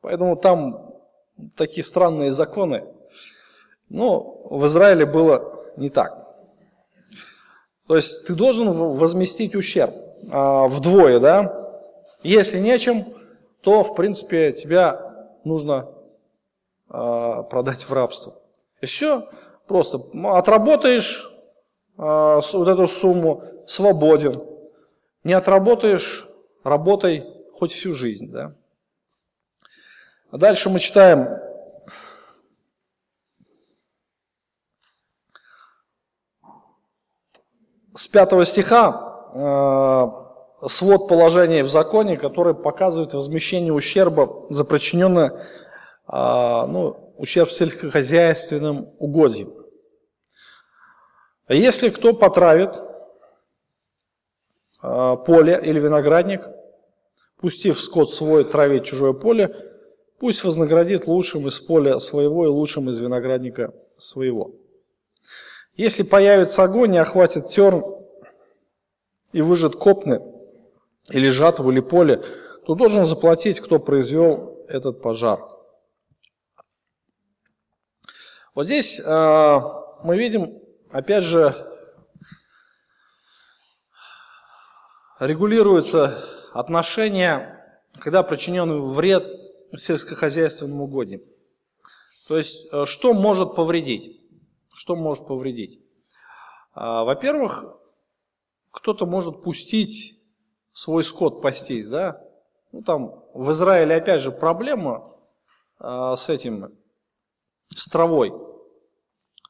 [0.00, 0.94] Поэтому там
[1.56, 2.84] такие странные законы.
[3.88, 6.19] Но в Израиле было не так.
[7.90, 9.92] То есть ты должен возместить ущерб
[10.30, 11.72] а, вдвое, да?
[12.22, 13.16] Если нечем,
[13.62, 15.90] то, в принципе, тебя нужно
[16.88, 18.36] а, продать в рабство.
[18.80, 19.28] И все
[19.66, 20.04] просто.
[20.22, 21.28] Отработаешь
[21.98, 24.40] а, вот эту сумму, свободен.
[25.24, 26.28] Не отработаешь,
[26.62, 28.54] работай хоть всю жизнь, да?
[30.30, 31.40] Дальше мы читаем
[38.00, 45.46] с 5 стиха э, свод положений в законе, который показывает возмещение ущерба за причиненное,
[46.10, 49.52] э, ну, ущерб сельскохозяйственным угодьям.
[51.50, 52.70] Если кто потравит
[54.82, 56.48] э, поле или виноградник,
[57.36, 59.54] пустив скот свой травить чужое поле,
[60.18, 64.52] пусть вознаградит лучшим из поля своего и лучшим из виноградника своего.
[65.80, 67.99] Если появится огонь и охватит терн
[69.32, 70.20] и выжат копны,
[71.08, 72.22] или жатву, или поле,
[72.66, 75.40] то должен заплатить, кто произвел этот пожар.
[78.54, 79.60] Вот здесь э,
[80.02, 80.60] мы видим,
[80.90, 81.54] опять же,
[85.18, 87.56] регулируются отношения,
[88.00, 89.24] когда причинен вред
[89.76, 91.20] сельскохозяйственным угодьям.
[92.28, 94.20] То есть, э, что может повредить?
[94.74, 95.80] Что может повредить?
[96.72, 97.64] А, во-первых,
[98.70, 100.14] кто-то может пустить
[100.72, 102.20] свой скот пастись, да?
[102.72, 105.16] Ну, там в Израиле, опять же, проблема
[105.78, 106.78] а, с этим,
[107.68, 108.32] с травой.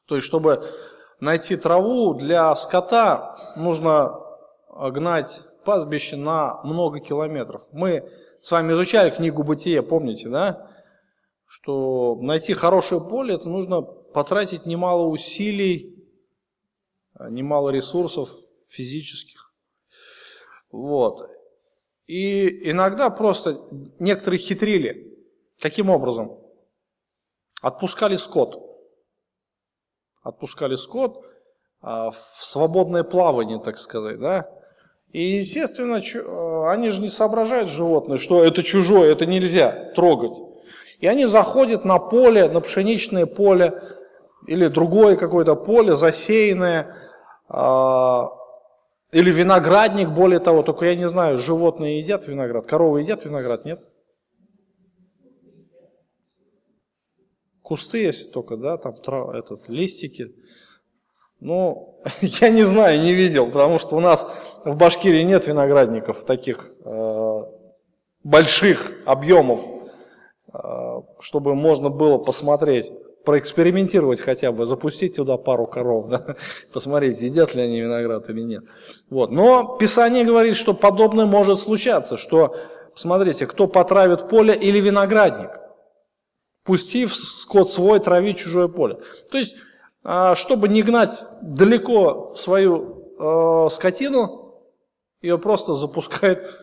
[0.07, 0.67] То есть, чтобы
[1.19, 4.19] найти траву для скота, нужно
[4.91, 7.61] гнать пастбище на много километров.
[7.71, 8.09] Мы
[8.41, 10.67] с вами изучали книгу Бытия, помните, да?
[11.45, 16.07] Что найти хорошее поле, это нужно потратить немало усилий,
[17.19, 18.29] немало ресурсов
[18.71, 19.53] физических.
[20.71, 21.29] Вот.
[22.07, 23.61] И иногда просто
[23.99, 25.17] некоторые хитрили.
[25.59, 26.39] Каким образом?
[27.61, 28.59] Отпускали скот.
[30.23, 31.23] Отпускали скот
[31.81, 34.49] а, в свободное плавание, так сказать, да?
[35.11, 40.33] И, естественно, э, они же не соображают, животные, что это чужое, это нельзя трогать.
[40.99, 43.81] И они заходят на поле, на пшеничное поле
[44.47, 46.95] или другое какое-то поле, засеянное,
[47.49, 48.29] а,
[49.11, 53.81] или виноградник, более того, только я не знаю, животные едят виноград, коровы едят виноград, нет?
[57.61, 60.33] Кусты есть только, да, там трав, этот, листики.
[61.39, 64.27] Ну, я не знаю, не видел, потому что у нас
[64.63, 67.43] в Башкирии нет виноградников таких э,
[68.23, 69.65] больших объемов,
[70.53, 72.91] э, чтобы можно было посмотреть,
[73.25, 76.35] проэкспериментировать хотя бы, запустить туда пару коров, да,
[76.73, 78.63] посмотреть, едят ли они виноград или нет.
[79.09, 79.31] Вот.
[79.31, 82.55] Но Писание говорит, что подобное может случаться, что,
[82.95, 85.51] смотрите, кто потравит поле или виноградник,
[86.63, 88.99] пустив скот свой травить чужое поле.
[89.31, 89.55] То есть
[90.03, 94.55] а чтобы не гнать далеко свою э, скотину,
[95.21, 96.59] ее просто запускают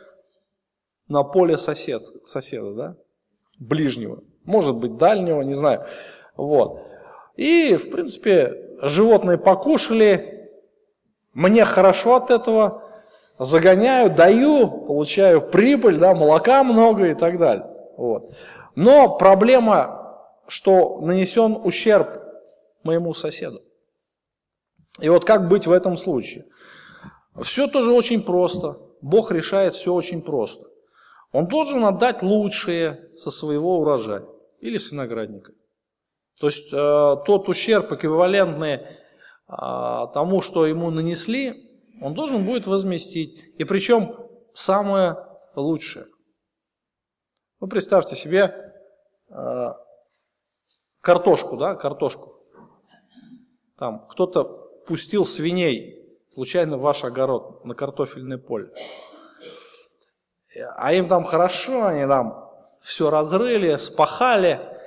[1.07, 2.97] на поле сосед, соседа, да?
[3.61, 5.87] ближнего, может быть дальнего, не знаю.
[6.39, 6.81] Вот.
[7.37, 10.51] И, в принципе, животные покушали,
[11.35, 12.85] мне хорошо от этого,
[13.39, 17.67] загоняю, даю, получаю прибыль, да, молока много и так далее.
[17.97, 18.31] Вот.
[18.77, 22.09] Но проблема, что нанесен ущерб
[22.85, 23.61] моему соседу.
[25.01, 26.45] И вот как быть в этом случае?
[27.43, 28.79] Все тоже очень просто.
[29.01, 30.67] Бог решает все очень просто.
[31.33, 34.25] Он должен отдать лучшее со своего урожая
[34.61, 35.53] или с виноградника.
[36.41, 38.87] То есть э, тот ущерб, эквивалентный э,
[40.15, 41.69] тому, что ему нанесли,
[42.01, 43.39] он должен будет возместить.
[43.59, 44.17] И причем
[44.55, 45.17] самое
[45.57, 46.07] лучшее.
[47.59, 48.55] Вы представьте себе
[49.31, 49.73] э,
[51.01, 52.37] картошку, да, картошку.
[53.77, 54.45] Там кто-то
[54.87, 55.99] пустил свиней
[56.31, 58.71] случайно в ваш огород на картофельное поле.
[60.77, 62.49] А им там хорошо, они там
[62.81, 64.78] все разрыли, спахали,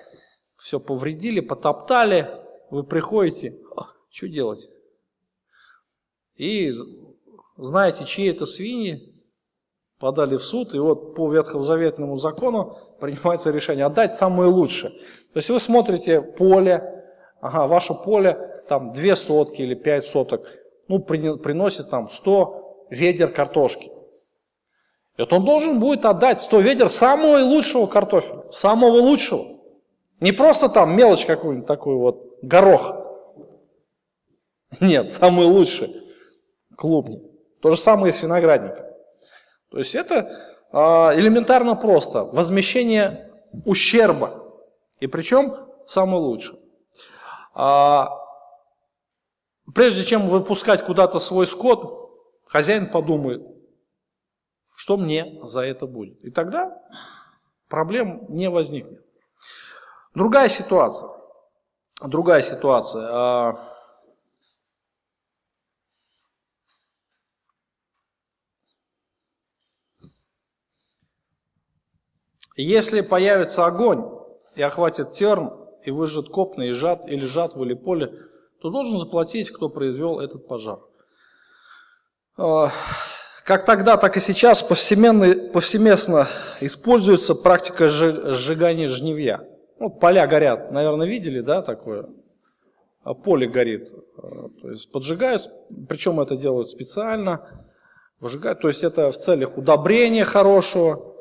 [0.62, 2.30] все повредили, потоптали.
[2.70, 4.70] Вы приходите, а, что делать?
[6.36, 6.72] И
[7.58, 9.14] знаете, чьи это свиньи,
[10.00, 14.92] подали в суд, и вот по ветхозаветному закону принимается решение отдать самое лучшее.
[15.34, 17.06] То есть вы смотрите поле,
[17.40, 20.48] ага, ваше поле там 2 сотки или 5 соток,
[20.88, 23.92] ну, приносит там 100 ведер картошки.
[25.18, 29.61] И вот он должен будет отдать 100 ведер самого лучшего картофеля, самого лучшего.
[30.22, 32.96] Не просто там мелочь какую-нибудь такую вот, горох.
[34.80, 35.94] Нет, самый лучший
[36.78, 37.22] клубни.
[37.62, 38.86] То же самое и с виноградником.
[39.70, 40.32] То есть это
[40.72, 42.24] а, элементарно просто.
[42.24, 43.30] Возмещение
[43.66, 44.56] ущерба.
[45.00, 46.58] И причем самый лучший.
[47.54, 48.22] А,
[49.74, 52.12] Прежде чем выпускать куда-то свой скот,
[52.46, 53.46] хозяин подумает,
[54.76, 56.20] что мне за это будет.
[56.24, 56.82] И тогда
[57.70, 59.06] проблем не возникнет.
[60.14, 61.10] Другая ситуация.
[62.02, 63.08] Другая ситуация.
[63.12, 63.72] А,
[72.56, 74.06] если появится огонь
[74.56, 75.54] и охватит терн,
[75.84, 78.14] и выжжет копны, и жат, или жатву, или поле,
[78.62, 80.80] то должен заплатить, кто произвел этот пожар.
[82.38, 82.72] А,
[83.46, 86.28] как тогда, так и сейчас повсеместно
[86.60, 89.51] используется практика сжигания жневья.
[89.82, 92.06] Ну, поля горят, наверное, видели, да, такое?
[93.04, 93.92] А поле горит.
[94.16, 95.52] А, то есть поджигают,
[95.90, 97.66] причем это делают специально,
[98.20, 101.16] выжигают, то есть это в целях удобрения хорошего,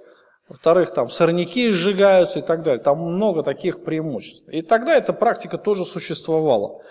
[0.46, 2.82] во-вторых, там сорняки сжигаются и так далее.
[2.82, 4.46] Там много таких преимуществ.
[4.50, 6.82] И тогда эта практика тоже существовала.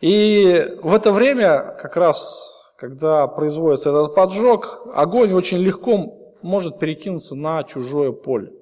[0.00, 7.34] И в это время, как раз, когда производится этот поджог, огонь очень легко может перекинуться
[7.34, 8.52] на чужое поле.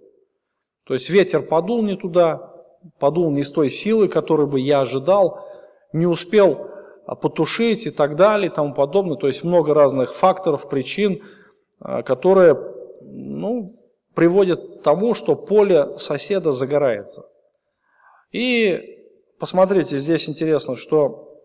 [0.90, 2.52] То есть ветер подул не туда,
[2.98, 5.46] подул не с той силы, которую бы я ожидал,
[5.92, 6.66] не успел
[7.06, 9.16] а, потушить и так далее и тому подобное.
[9.16, 11.22] То есть много разных факторов, причин,
[11.78, 12.58] а, которые
[13.02, 13.80] ну,
[14.16, 17.22] приводят к тому, что поле соседа загорается.
[18.32, 18.98] И
[19.38, 21.38] посмотрите, здесь интересно, что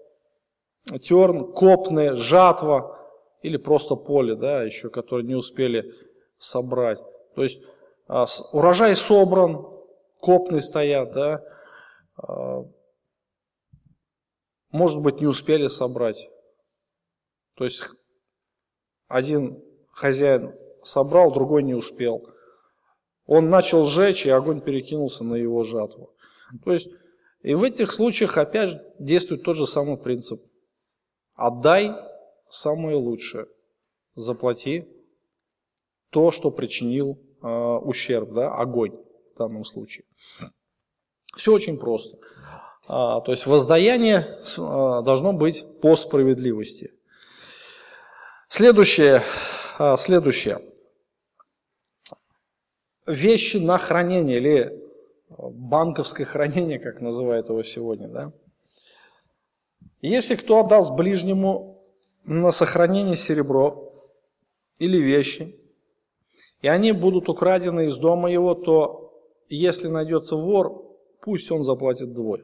[1.04, 3.00] терн, копны, жатва
[3.44, 5.94] или просто поле, да, еще, которые не успели
[6.40, 7.04] собрать.
[7.36, 7.62] То есть
[8.08, 9.66] урожай собран,
[10.20, 11.44] копны стоят, да,
[12.18, 12.64] а,
[14.72, 16.30] может быть, не успели собрать.
[17.56, 17.84] То есть
[19.08, 20.54] один хозяин
[20.84, 22.28] собрал, другой не успел.
[23.26, 26.14] Он начал сжечь, и огонь перекинулся на его жатву.
[26.64, 26.90] То есть
[27.42, 30.44] и в этих случаях опять же действует тот же самый принцип.
[31.36, 31.92] Отдай
[32.50, 33.46] самое лучшее,
[34.16, 34.88] заплати
[36.10, 38.94] то, что причинил э, ущерб, да, огонь
[39.36, 40.06] в данном случае.
[41.36, 42.18] Все очень просто.
[42.88, 46.94] А, то есть воздаяние а, должно быть по справедливости.
[48.48, 49.24] Следующее,
[49.80, 50.60] а, следующее.
[53.06, 54.84] Вещи на хранение или
[55.30, 58.08] банковское хранение, как называют его сегодня.
[58.08, 58.32] Да?
[60.02, 61.84] Если кто отдаст ближнему
[62.24, 63.94] на сохранение серебро
[64.80, 65.56] или вещи,
[66.62, 69.14] и они будут украдены из дома его, то
[69.50, 72.44] если найдется вор, пусть он заплатит двое.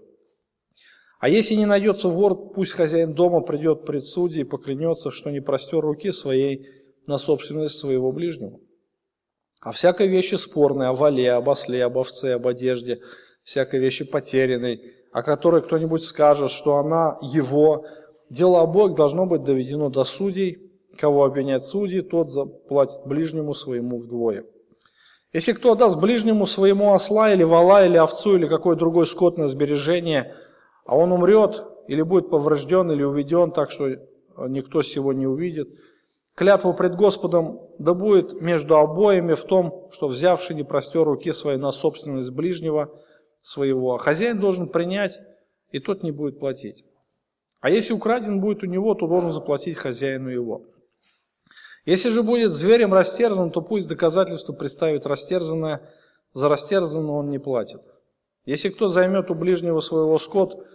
[1.20, 5.40] А если не найдется вор, пусть хозяин дома придет пред судьи и поклянется, что не
[5.40, 6.68] простер руки своей
[7.06, 8.60] на собственность своего ближнего.
[9.62, 13.02] А всякой вещи спорной, о вале, об осле, об овце, об одежде,
[13.44, 14.82] всякой вещи потерянной,
[15.12, 17.86] о которой кто-нибудь скажет, что она его,
[18.32, 24.46] дело обоих должно быть доведено до судей, кого обвинять судьи, тот заплатит ближнему своему вдвое.
[25.34, 30.36] Если кто даст ближнему своему осла или вала, или овцу, или какое другое скотное сбережение–
[30.86, 33.88] а он умрет или будет поврежден, или уведен так, что
[34.48, 35.70] никто сего не увидит.
[36.36, 41.58] Клятву пред Господом да будет между обоими в том, что взявший не простер руки своей
[41.58, 42.92] на собственность ближнего
[43.42, 45.20] своего, а хозяин должен принять,
[45.72, 46.86] и тот не будет платить.
[47.60, 50.64] А если украден будет у него, то должен заплатить хозяину его.
[51.86, 55.82] Если же будет зверем растерзан, то пусть доказательство представит растерзанное,
[56.34, 57.80] за растерзанное он не платит.
[58.46, 60.66] Если кто займет у ближнего своего скот,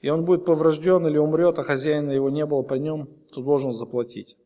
[0.00, 3.72] и он будет поврежден или умрет, а хозяина его не было при нем, то должен
[3.72, 4.36] заплатить.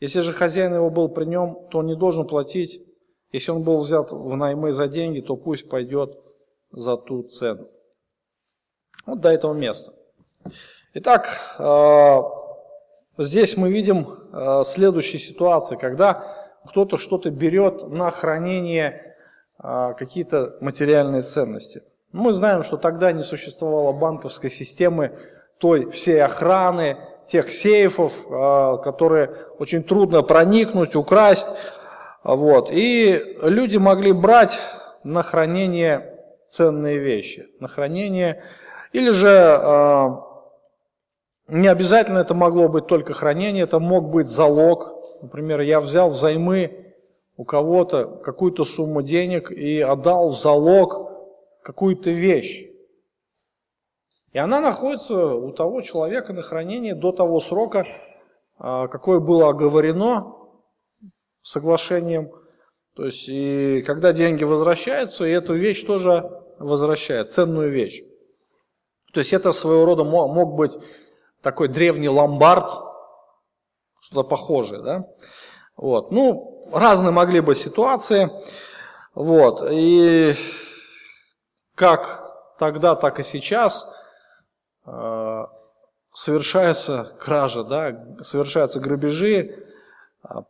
[0.00, 2.82] Если же хозяин его был при нем, то он не должен платить.
[3.32, 6.18] Если он был взят в наймы за деньги, то пусть пойдет
[6.70, 7.68] за ту цену.
[9.04, 9.92] Вот до этого места.
[10.94, 12.45] Итак, э,
[13.18, 16.24] здесь мы видим э, следующие ситуации, когда
[16.66, 19.16] кто-то что-то берет на хранение
[19.62, 21.82] э, какие-то материальные ценности–
[22.16, 25.12] мы знаем, что тогда не существовало банковской системы
[25.58, 26.96] той всей охраны,
[27.26, 31.48] тех сейфов, а, которые очень трудно проникнуть, украсть.
[32.24, 32.70] Вот.
[32.70, 34.58] И люди могли брать
[35.04, 36.14] на хранение
[36.46, 38.42] ценные вещи, на хранение,
[38.92, 40.22] или же а,
[41.48, 45.22] не обязательно это могло быть только хранение, это мог быть залог.
[45.22, 46.94] Например, я взял взаймы
[47.36, 51.10] у кого-то какую-то сумму денег и отдал в залог
[51.62, 52.66] какую-то вещь.
[54.32, 57.86] И она находится у того человека на хранении до того срока,
[58.58, 60.34] а, какое было оговорено
[61.42, 62.30] соглашением.
[62.96, 66.28] То есть, и когда деньги возвращаются, и эту вещь тоже
[66.58, 68.02] возвращает, ценную вещь.
[69.12, 70.78] То есть это своего рода мог быть
[71.46, 72.72] такой древний ломбард,
[74.00, 75.04] что-то похожее, да?
[75.76, 76.10] Вот.
[76.10, 78.32] Ну, разные могли быть ситуации.
[79.14, 79.64] Вот.
[79.70, 80.34] И
[81.76, 83.88] как тогда, так и сейчас
[84.86, 85.44] э,
[86.12, 89.68] совершаются кражи, да, совершаются грабежи
[90.24, 90.46] а,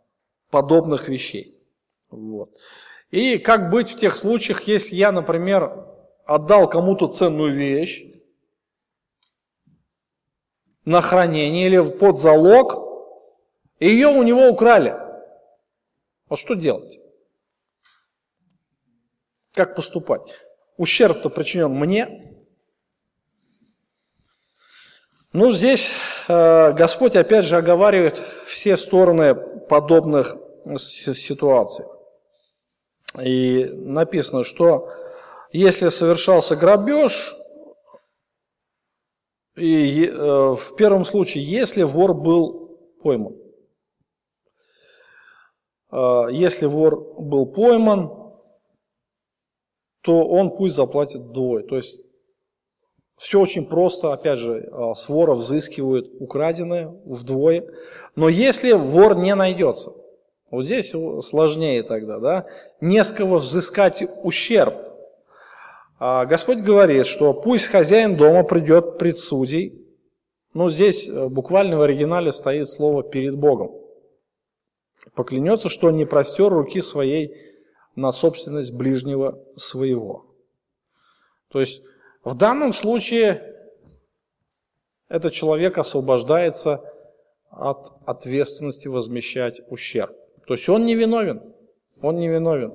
[0.51, 1.63] подобных вещей.
[2.09, 2.49] Вот.
[3.11, 5.89] И как быть в тех случаях, если я, например,
[6.25, 8.16] отдал кому-то ценную вещь
[10.87, 12.83] на хранение или под залог,
[13.79, 14.97] и ее у него украли.
[16.31, 16.99] Вот что делать?
[19.53, 20.35] Как поступать?
[20.77, 22.33] ущерб-то причинен мне.
[25.33, 25.93] Ну, здесь
[26.29, 30.37] э, Господь опять же оговаривает все стороны подобных
[30.79, 31.85] ситуаций.
[33.23, 34.91] И написано, что
[35.53, 37.35] если совершался грабеж,
[39.57, 43.37] и э, в первом случае, если вор был пойман.
[45.91, 48.11] Э, если вор был пойман,
[50.03, 51.65] то он пусть заплатит вдвое.
[51.65, 52.07] То есть
[53.17, 57.67] все очень просто, опять же, а, с вора взыскивают украденное вдвое.
[58.15, 59.93] Но если вор не найдется,
[60.51, 60.95] вот здесь
[61.25, 62.47] сложнее тогда, да,
[62.81, 64.75] не с кого взыскать ущерб.
[65.99, 69.87] А Господь говорит, что пусть хозяин дома придет пред судей,
[70.53, 73.71] ну здесь э, буквально в оригинале стоит слово «перед Богом».
[75.15, 77.35] Поклянется, что не простер руки своей
[77.95, 80.27] на собственность ближнего своего.
[81.49, 81.83] То есть
[82.25, 83.55] в данном случае
[85.09, 86.83] этот человек освобождается
[87.51, 90.15] от ответственности возмещать ущерб.
[90.47, 91.55] То есть он не виновен.
[92.03, 92.75] Он не виновен.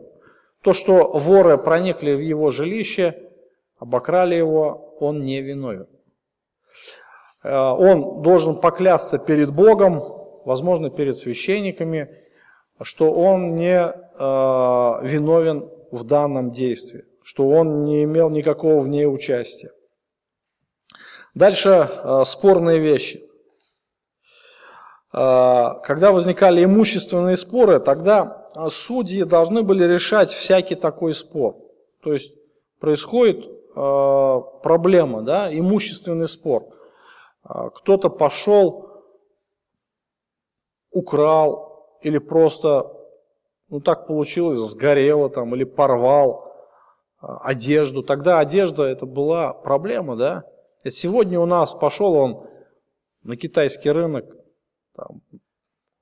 [0.64, 3.32] То, что воры проникли в его жилище,
[3.80, 5.88] обокрали его, он не виновен.
[7.44, 10.02] Э, он должен поклясться перед Богом,
[10.46, 12.16] возможно, перед священниками,
[12.82, 19.06] что он не э, виновен в данном действии что он не имел никакого в ней
[19.06, 19.72] участия.
[21.34, 23.22] Дальше э, спорные вещи.
[25.14, 31.56] Когда возникали имущественные споры, тогда судьи должны были решать всякий такой спор.
[32.02, 32.34] То есть
[32.80, 36.66] происходит проблема, да, имущественный спор.
[37.44, 38.92] Кто-то пошел,
[40.92, 42.92] украл или просто,
[43.70, 46.52] ну так получилось, сгорело там или порвал
[47.20, 48.04] а, одежду.
[48.04, 50.44] Тогда одежда это была проблема, да?
[50.84, 52.48] Сегодня у нас пошел он
[53.24, 54.26] на китайский рынок,
[54.96, 55.22] там,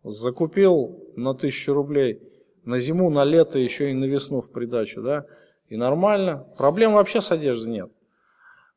[0.03, 2.21] закупил на тысячу рублей,
[2.69, 5.25] на зиму, на лето, еще и на весну в придачу, да?
[5.69, 6.47] И нормально.
[6.57, 7.91] Проблем вообще с одеждой нет.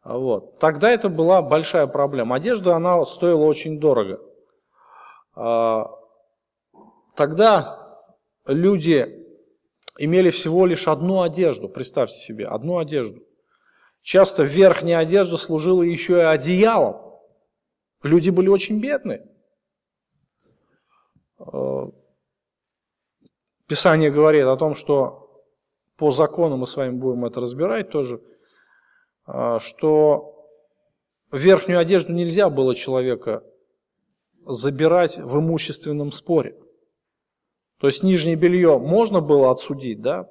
[0.02, 0.58] Вот.
[0.58, 2.36] Тогда это была большая проблема.
[2.36, 4.18] Одежда, она стоила очень дорого.
[5.34, 5.90] А,
[7.14, 8.00] тогда
[8.46, 9.26] люди
[9.98, 13.22] имели всего лишь одну одежду, представьте себе, одну одежду.
[14.00, 16.96] Часто верхняя одежда служила еще и одеялом.
[18.02, 19.22] Люди были очень бедны.
[23.72, 25.30] Писание говорит о том, что
[25.96, 28.20] по закону мы с вами будем это разбирать тоже,
[29.26, 30.46] э, что
[31.32, 33.42] верхнюю одежду нельзя было человека
[34.44, 36.54] забирать в имущественном споре.
[37.78, 40.28] То есть нижнее белье можно было отсудить, да?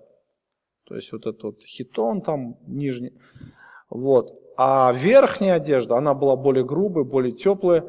[0.83, 3.19] То есть вот этот вот хитон там нижний.
[3.89, 4.39] Вот.
[4.55, 7.85] А верхняя одежда, она была более грубая, более теплая.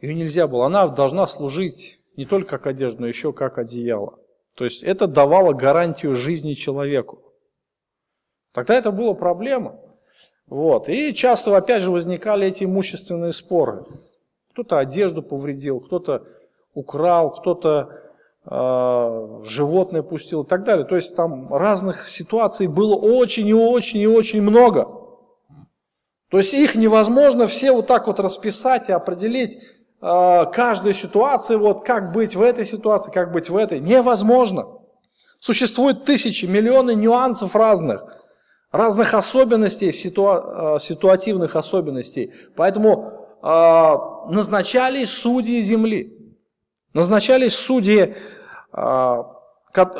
[0.00, 0.64] Ее нельзя было.
[0.64, 4.18] Она должна служить не только как одежда, но еще как одеяло.
[4.54, 7.18] То есть это давало гарантию жизни человеку.
[8.52, 9.80] Тогда это была проблема.
[10.46, 10.88] Вот.
[10.88, 13.84] И часто, опять же, возникали эти имущественные споры.
[14.52, 16.26] Кто-то одежду повредил, кто-то
[16.74, 18.04] украл, кто-то
[18.44, 20.86] а, животное пустил и так далее.
[20.86, 24.86] То есть там разных ситуаций было очень и очень и очень много.
[26.30, 29.58] То есть их невозможно все вот так вот расписать и определить
[30.04, 33.80] э, каждую ситуацию, вот как быть в этой ситуации, как быть в этой.
[33.80, 34.66] Невозможно.
[35.38, 38.04] Существует тысячи, миллионы нюансов разных,
[38.70, 42.32] разных особенностей, ситуа, э, ситуативных особенностей.
[42.56, 43.94] Поэтому э,
[44.30, 46.36] назначались судьи земли,
[46.92, 48.14] назначались судьи
[48.72, 49.34] а,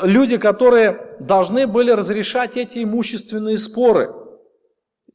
[0.03, 4.13] люди, которые должны были разрешать эти имущественные споры.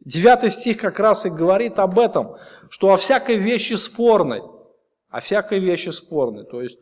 [0.04, 2.36] Девятый стих как раз и говорит об этом,
[2.70, 4.42] что о всякой вещи спорной,
[5.10, 6.78] о всякой вещи спорной, то есть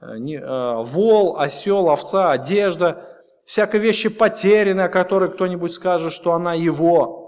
[0.00, 6.54] э, э, вол, осел, овца, одежда, всякой вещи потерянной, о которой кто-нибудь скажет, что она
[6.54, 7.24] его.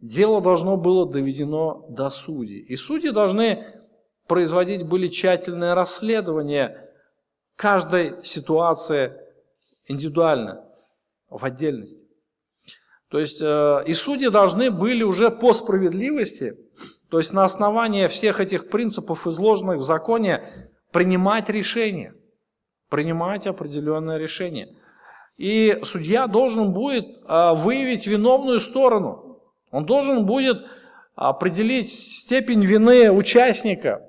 [0.00, 2.60] Дело должно было доведено до судей.
[2.60, 3.64] И судьи должны
[4.26, 6.90] производить были тщательное расследование
[7.56, 9.12] каждой ситуации
[9.86, 10.64] индивидуально,
[11.30, 12.06] в отдельности.
[13.08, 16.58] То есть э, и судьи должны были уже по справедливости,
[17.08, 20.42] то есть на основании всех этих принципов, изложенных в законе,
[20.90, 22.14] принимать решение,
[22.88, 24.76] принимать определенное решение.
[25.36, 29.40] И судья должен будет э, выявить виновную сторону.
[29.70, 30.66] Он должен будет
[31.14, 34.06] определить степень вины участника,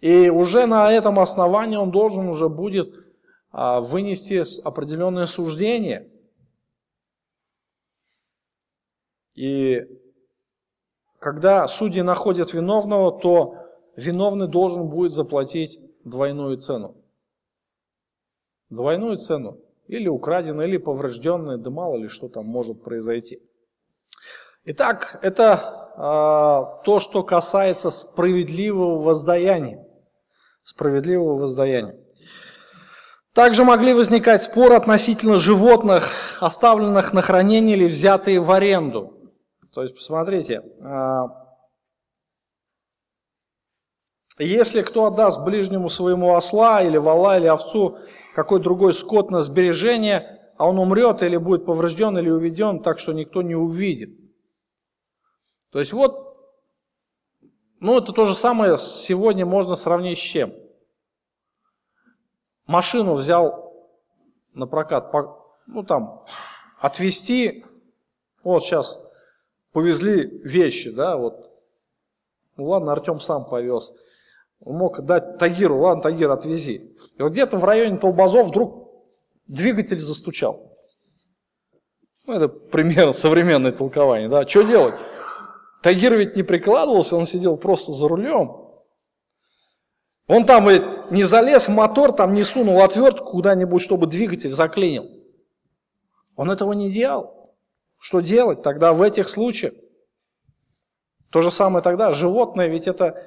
[0.00, 2.94] и уже на этом основании он должен уже будет
[3.50, 6.08] а, вынести определенное суждение.
[9.34, 9.82] И
[11.18, 13.56] когда судьи находят виновного, то
[13.96, 16.96] виновный должен будет заплатить двойную цену.
[18.70, 19.58] Двойную цену.
[19.86, 23.40] Или украденный, или поврежденный, да мало ли что там может произойти.
[24.64, 29.88] Итак, это а, то, что касается справедливого воздаяния
[30.68, 31.96] справедливого воздаяния.
[33.32, 39.17] Также могли возникать споры относительно животных, оставленных на хранение или взятые в аренду.
[39.78, 41.54] То есть, посмотрите, а,
[44.40, 48.00] если кто отдаст ближнему своему осла или вала или овцу
[48.34, 53.12] какой другой скот на сбережение, а он умрет или будет поврежден или уведен так, что
[53.12, 54.18] никто не увидит.
[55.70, 56.36] То есть вот,
[57.78, 60.54] ну это то же самое сегодня можно сравнить с чем?
[62.66, 63.72] Машину взял
[64.54, 65.12] на прокат,
[65.68, 66.24] ну там,
[66.80, 67.64] отвезти,
[68.42, 69.00] вот сейчас
[69.72, 71.50] повезли вещи, да, вот.
[72.56, 73.92] Ну ладно, Артем сам повез.
[74.60, 76.96] Он мог дать Тагиру, ладно, Тагир, отвези.
[77.16, 78.90] И вот где-то в районе Толбазов вдруг
[79.46, 80.76] двигатель застучал.
[82.26, 84.46] Ну, это примерно современное толкование, да.
[84.46, 84.94] Что делать?
[85.82, 88.68] Тагир ведь не прикладывался, он сидел просто за рулем.
[90.26, 95.08] Он там ведь не залез в мотор, там не сунул отвертку куда-нибудь, чтобы двигатель заклинил.
[96.36, 97.37] Он этого не делал.
[97.98, 99.74] Что делать тогда в этих случаях?
[101.30, 103.22] То же самое тогда, животное, ведь это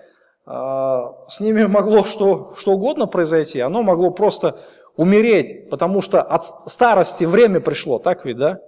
[0.45, 4.59] а, с ними могло что, что угодно произойти, оно могло просто
[4.95, 8.59] умереть, потому что от старости время пришло, так ведь, да?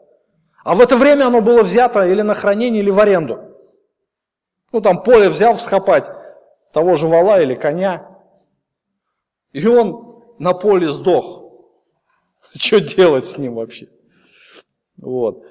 [0.64, 3.40] А в это время оно было взято или на хранение, или в аренду.
[4.72, 6.10] Ну, там поле взял всхопать
[6.72, 8.08] того же вала или коня,
[9.52, 11.44] и он на поле сдох.
[12.56, 13.88] Что делать с ним вообще?
[15.02, 15.44] Вот.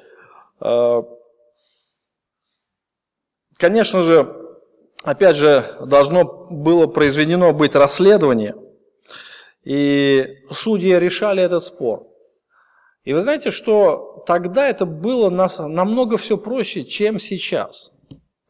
[3.58, 4.58] Конечно же,
[5.02, 8.54] опять же, должно было произведено быть расследование,
[9.64, 12.08] и судьи решали этот спор.
[13.04, 17.92] И вы знаете, что тогда это было намного все проще, чем сейчас.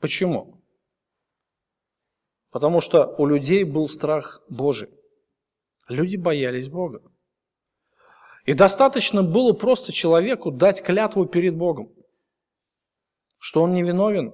[0.00, 0.62] Почему?
[2.50, 4.90] Потому что у людей был страх Божий.
[5.88, 7.00] Люди боялись Бога.
[8.44, 11.92] И достаточно было просто человеку дать клятву перед Богом,
[13.42, 14.32] что он не виновен,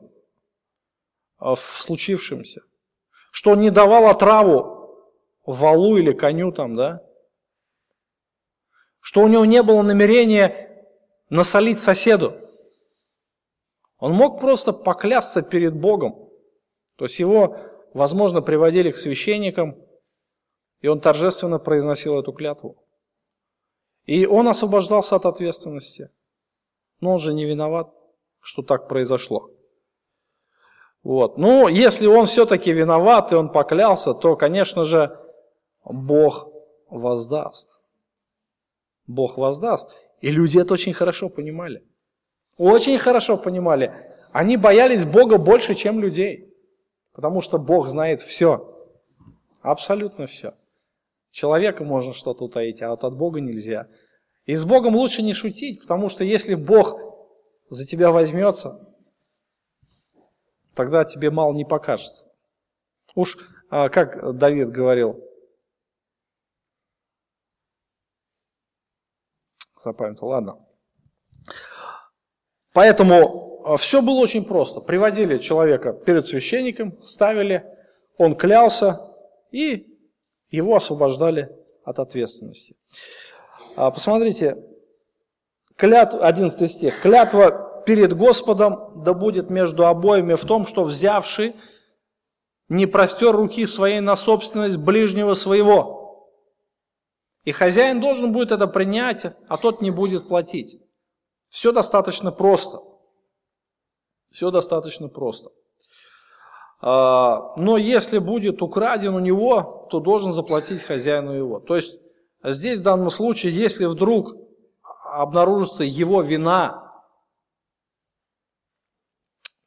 [1.38, 2.60] в случившемся.
[3.30, 5.00] Что он не давал отраву
[5.46, 7.02] валу или коню там, да?
[9.00, 10.84] Что у него не было намерения
[11.30, 12.34] насолить соседу.
[13.96, 16.28] Он мог просто поклясться перед Богом.
[16.96, 17.56] То есть его,
[17.94, 19.82] возможно, приводили к священникам,
[20.82, 22.84] и он торжественно произносил эту клятву.
[24.04, 26.10] И он освобождался от ответственности.
[27.00, 27.94] Но он же не виноват,
[28.48, 29.50] что так произошло.
[31.02, 31.36] Вот.
[31.36, 35.20] Ну, если он все-таки виноват и он поклялся, то, конечно же,
[35.84, 36.50] Бог
[36.88, 37.78] воздаст.
[39.06, 39.90] Бог воздаст.
[40.22, 41.84] И люди это очень хорошо понимали.
[42.56, 43.92] Очень хорошо понимали.
[44.32, 46.50] Они боялись Бога больше, чем людей.
[47.12, 48.74] Потому что Бог знает все.
[49.60, 50.54] Абсолютно все.
[51.30, 53.88] Человека можно что-то утаить, а вот от Бога нельзя.
[54.46, 57.07] И с Богом лучше не шутить, потому что если Бог
[57.68, 58.94] за тебя возьмется,
[60.74, 62.28] тогда тебе мало не покажется.
[63.14, 63.36] Уж,
[63.70, 65.24] а, как Давид говорил,
[69.76, 70.66] запамятовал, ладно.
[72.72, 74.80] Поэтому а, все было очень просто.
[74.80, 77.64] Приводили человека перед священником, ставили,
[78.16, 79.14] он клялся,
[79.50, 79.98] и
[80.50, 81.50] его освобождали
[81.84, 82.76] от ответственности.
[83.76, 84.56] А, посмотрите,
[85.78, 87.00] клят, 11 стих.
[87.00, 91.56] Клятва перед Господом да будет между обоими в том, что взявший
[92.68, 96.28] не простер руки своей на собственность ближнего своего.
[97.44, 100.76] И хозяин должен будет это принять, а тот не будет платить.
[101.48, 102.82] Все достаточно просто.
[104.30, 105.50] Все достаточно просто.
[106.82, 111.60] А, но если будет украден у него, то должен заплатить хозяину его.
[111.60, 111.98] То есть
[112.44, 114.47] здесь в данном случае, если вдруг
[115.12, 116.88] обнаружится его вина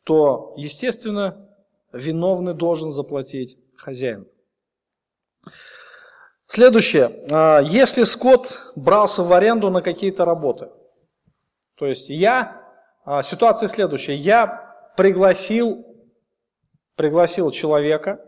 [0.03, 1.47] то, естественно,
[1.93, 4.27] виновный должен заплатить хозяин.
[6.47, 7.11] Следующее.
[7.31, 10.69] А, если скот брался в аренду на какие-то работы,
[11.75, 12.61] то есть я,
[13.05, 15.85] а, ситуация следующая, я пригласил,
[16.95, 18.19] пригласил человека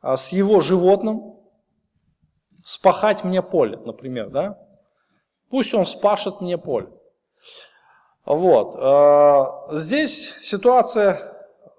[0.00, 1.38] а, с его животным
[2.62, 4.58] спахать мне поле, например, да?
[5.50, 6.88] Пусть он спашет мне поле.
[8.24, 8.76] Вот.
[8.78, 11.34] Э, здесь ситуация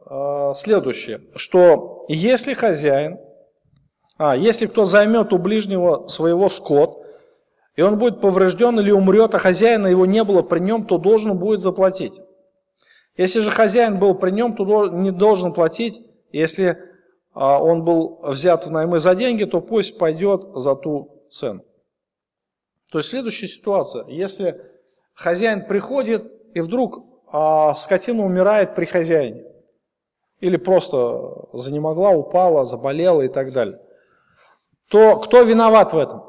[0.05, 3.19] э, следующая, что если хозяин,
[4.17, 7.05] а, если кто займет у ближнего своего скот,
[7.75, 11.37] и он будет поврежден или умрет, а хозяина его не было при нем, то должен
[11.37, 12.19] будет заплатить.
[13.15, 16.01] Если же хозяин был при нем, то не должен платить.
[16.31, 16.77] Если
[17.33, 21.63] а, он был взят в наймы за деньги, то пусть пойдет за ту цену.
[22.91, 24.05] То есть следующая ситуация.
[24.07, 24.59] Если
[25.13, 29.43] хозяин приходит и вдруг а, скотина умирает при хозяине.
[30.39, 33.79] Или просто занемогла, упала, заболела и так далее.
[34.89, 36.23] То кто виноват в этом?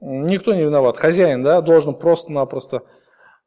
[0.00, 0.96] Никто не виноват.
[0.96, 2.82] Хозяин да, должен просто-напросто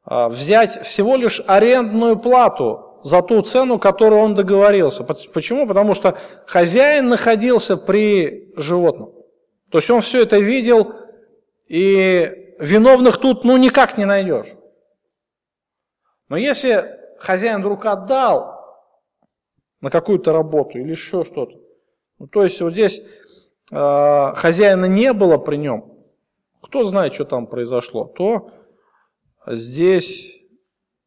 [0.04, 5.04] а, взять всего лишь арендную плату за ту цену, которую он договорился.
[5.04, 5.66] Почему?
[5.66, 9.21] Потому что хозяин находился при животном.
[9.72, 10.94] То есть он все это видел,
[11.66, 14.48] и виновных тут ну никак не найдешь.
[16.28, 18.86] Но если хозяин вдруг отдал
[19.80, 21.56] на какую-то работу или еще что-то,
[22.18, 23.00] ну, то есть вот здесь
[23.72, 26.04] э, хозяина не было при нем,
[26.60, 28.50] кто знает, что там произошло, то
[29.46, 30.42] здесь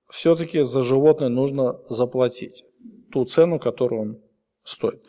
[0.09, 2.65] все-таки за животное нужно заплатить
[3.11, 4.21] ту цену, которую он
[4.63, 5.03] стоит.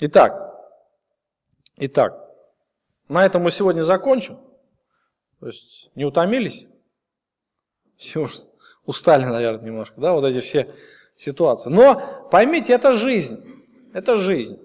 [0.00, 0.54] Итак,
[1.78, 2.25] итак,
[3.08, 4.38] на этом мы сегодня закончим.
[5.40, 6.66] То есть не утомились?
[7.96, 8.28] Все,
[8.84, 10.68] устали, наверное, немножко, да, вот эти все
[11.16, 11.70] ситуации.
[11.70, 13.42] Но поймите, это жизнь.
[13.92, 14.58] Это жизнь.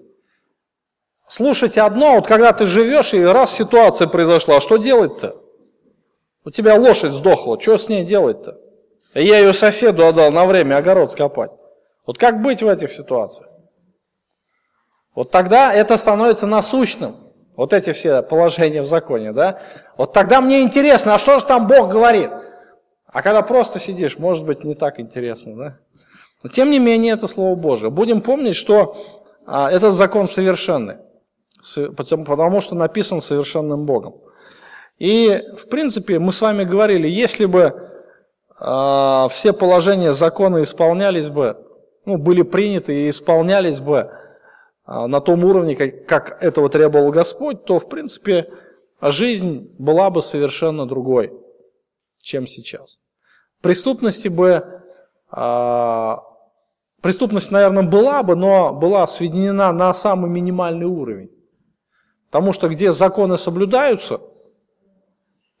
[1.26, 5.40] Слушать одно, вот когда ты живешь, и раз ситуация произошла, что делать-то?
[6.44, 8.60] У тебя лошадь сдохла, что с ней делать-то?
[9.14, 11.52] Я ее соседу отдал на время огород скопать.
[12.04, 13.48] Вот как быть в этих ситуациях?
[15.14, 17.16] Вот тогда это становится насущным.
[17.56, 19.58] Вот эти все положения в законе, да?
[19.96, 22.30] Вот тогда мне интересно, а что же там Бог говорит?
[23.06, 25.78] А когда просто сидишь, может быть, не так интересно, да?
[26.42, 27.90] Но тем не менее, это Слово Божие.
[27.90, 28.96] Будем помнить, что
[29.46, 30.96] а, этот закон совершенный,
[31.96, 34.14] потому, потому что написан совершенным Богом.
[34.98, 37.90] И, в принципе, мы с вами говорили, если бы
[38.58, 41.58] а, все положения закона исполнялись бы,
[42.04, 44.10] ну, были приняты и исполнялись бы
[44.86, 48.48] на том уровне, как, как этого требовал Господь, то, в принципе,
[49.00, 51.32] жизнь была бы совершенно другой,
[52.20, 52.98] чем сейчас.
[53.60, 54.82] Преступности бы,
[55.30, 56.22] а,
[57.00, 61.30] преступность, наверное, была бы, но была сведена на самый минимальный уровень.
[62.30, 64.20] Потому что где законы соблюдаются,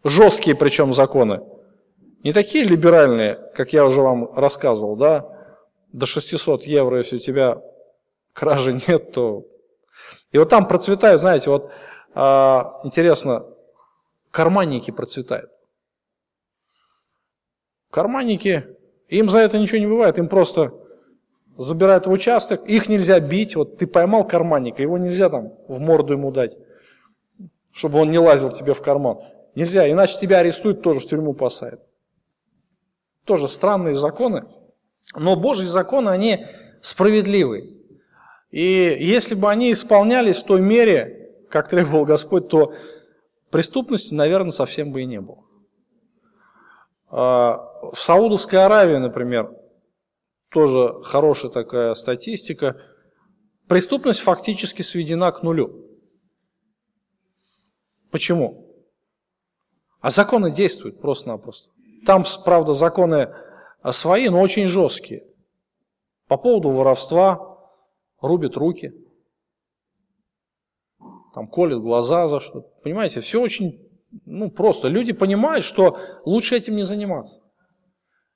[0.04, 1.42] жесткие причем законы,
[2.24, 5.28] не такие либеральные, как я уже вам рассказывал, да,
[5.92, 7.60] до 600 евро, если у тебя
[8.32, 9.46] кражи нет, то...
[10.30, 11.70] И вот там процветают, знаете, вот
[12.14, 13.46] а, интересно,
[14.30, 15.50] карманники процветают.
[17.90, 18.66] Карманники,
[19.08, 20.72] им за это ничего не бывает, им просто
[21.58, 26.30] забирают участок, их нельзя бить, вот ты поймал карманника, его нельзя там в морду ему
[26.30, 26.56] дать,
[27.72, 29.18] чтобы он не лазил тебе в карман.
[29.54, 31.82] Нельзя, иначе тебя арестуют, тоже в тюрьму посадят.
[33.24, 34.46] Тоже странные законы.
[35.14, 36.46] Но Божьи законы, они
[36.80, 37.81] справедливые.
[38.52, 42.74] И если бы они исполнялись в той мере, как требовал Господь, то
[43.50, 45.42] преступности, наверное, совсем бы и не было.
[47.08, 49.50] А, в Саудовской Аравии, например,
[50.50, 52.76] тоже хорошая такая статистика,
[53.68, 55.88] преступность фактически сведена к нулю.
[58.10, 58.68] Почему?
[60.00, 61.70] А законы действуют просто-напросто.
[62.04, 63.34] Там, правда, законы
[63.92, 65.24] свои, но очень жесткие.
[66.28, 67.51] По поводу воровства
[68.22, 68.92] рубят руки,
[71.34, 72.62] там колят глаза за что.
[72.82, 73.80] Понимаете, все очень
[74.24, 74.88] ну, просто.
[74.88, 77.40] Люди понимают, что лучше этим не заниматься.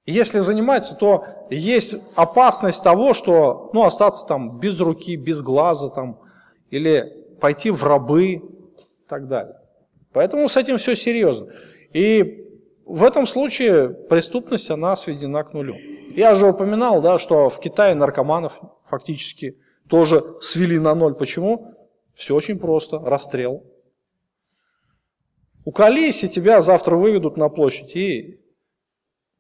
[0.07, 6.21] Если заниматься, то есть опасность того, что ну, остаться там без руки, без глаза там,
[6.71, 8.43] или пойти в рабы и
[9.09, 9.57] так далее.
[10.13, 11.53] Поэтому с этим все серьезно.
[11.93, 12.47] И
[12.85, 15.75] в этом случае преступность, она сведена к нулю.
[16.15, 19.59] Я же упоминал, да, что в Китае наркоманов фактически
[19.89, 21.15] тоже свели на ноль.
[21.15, 21.75] Почему?
[22.15, 22.99] Все очень просто.
[22.99, 23.65] Расстрел.
[25.65, 28.41] Уколись, и тебя завтра выведут на площадь, и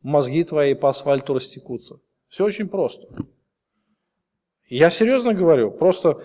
[0.02, 2.00] мозги твои по асфальту растекутся.
[2.28, 3.06] Все очень просто.
[4.68, 6.20] Я серьезно говорю, просто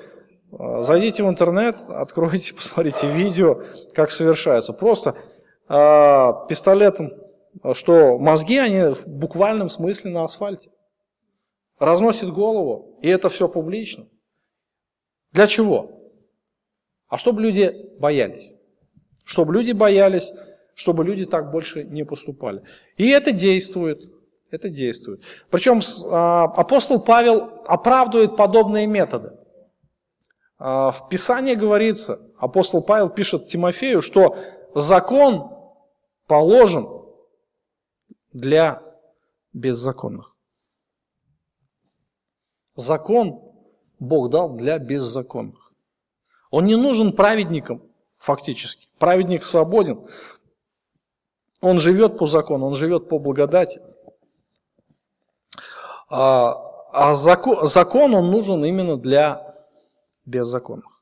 [0.51, 3.61] а, зайдите в интернет, откройте, посмотрите видео,
[3.93, 4.73] как совершается.
[4.73, 5.15] Просто
[5.67, 7.11] а, пистолетом,
[7.73, 10.71] что мозги, они в буквальном смысле на асфальте.
[11.81, 14.07] Разносит голову, и это все публично.
[15.31, 16.11] Для чего?
[17.07, 18.55] А чтобы люди боялись.
[19.23, 20.31] Чтобы люди боялись,
[20.75, 22.61] чтобы люди так больше не поступали.
[22.97, 24.11] И это действует.
[24.51, 25.23] Это действует.
[25.49, 29.31] Причем а, апостол Павел оправдывает подобные методы.
[30.59, 34.37] А, в Писании говорится, апостол Павел пишет Тимофею, что
[34.75, 35.49] закон
[36.27, 36.87] положен
[38.33, 38.83] для
[39.51, 40.30] беззаконных.
[42.81, 43.41] Закон
[43.99, 45.71] Бог дал для беззаконных.
[46.49, 47.83] Он не нужен праведникам,
[48.17, 48.87] фактически.
[48.97, 50.07] Праведник свободен,
[51.61, 53.79] он живет по закону, он живет по благодати.
[56.09, 56.53] А,
[56.91, 59.55] а закон, закон он нужен именно для
[60.25, 61.01] беззаконных.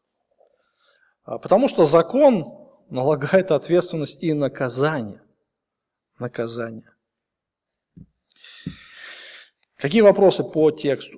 [1.24, 2.54] А, потому что закон
[2.90, 5.22] налагает ответственность и наказание.
[6.20, 6.92] Наказание.
[9.78, 11.18] Какие вопросы по тексту?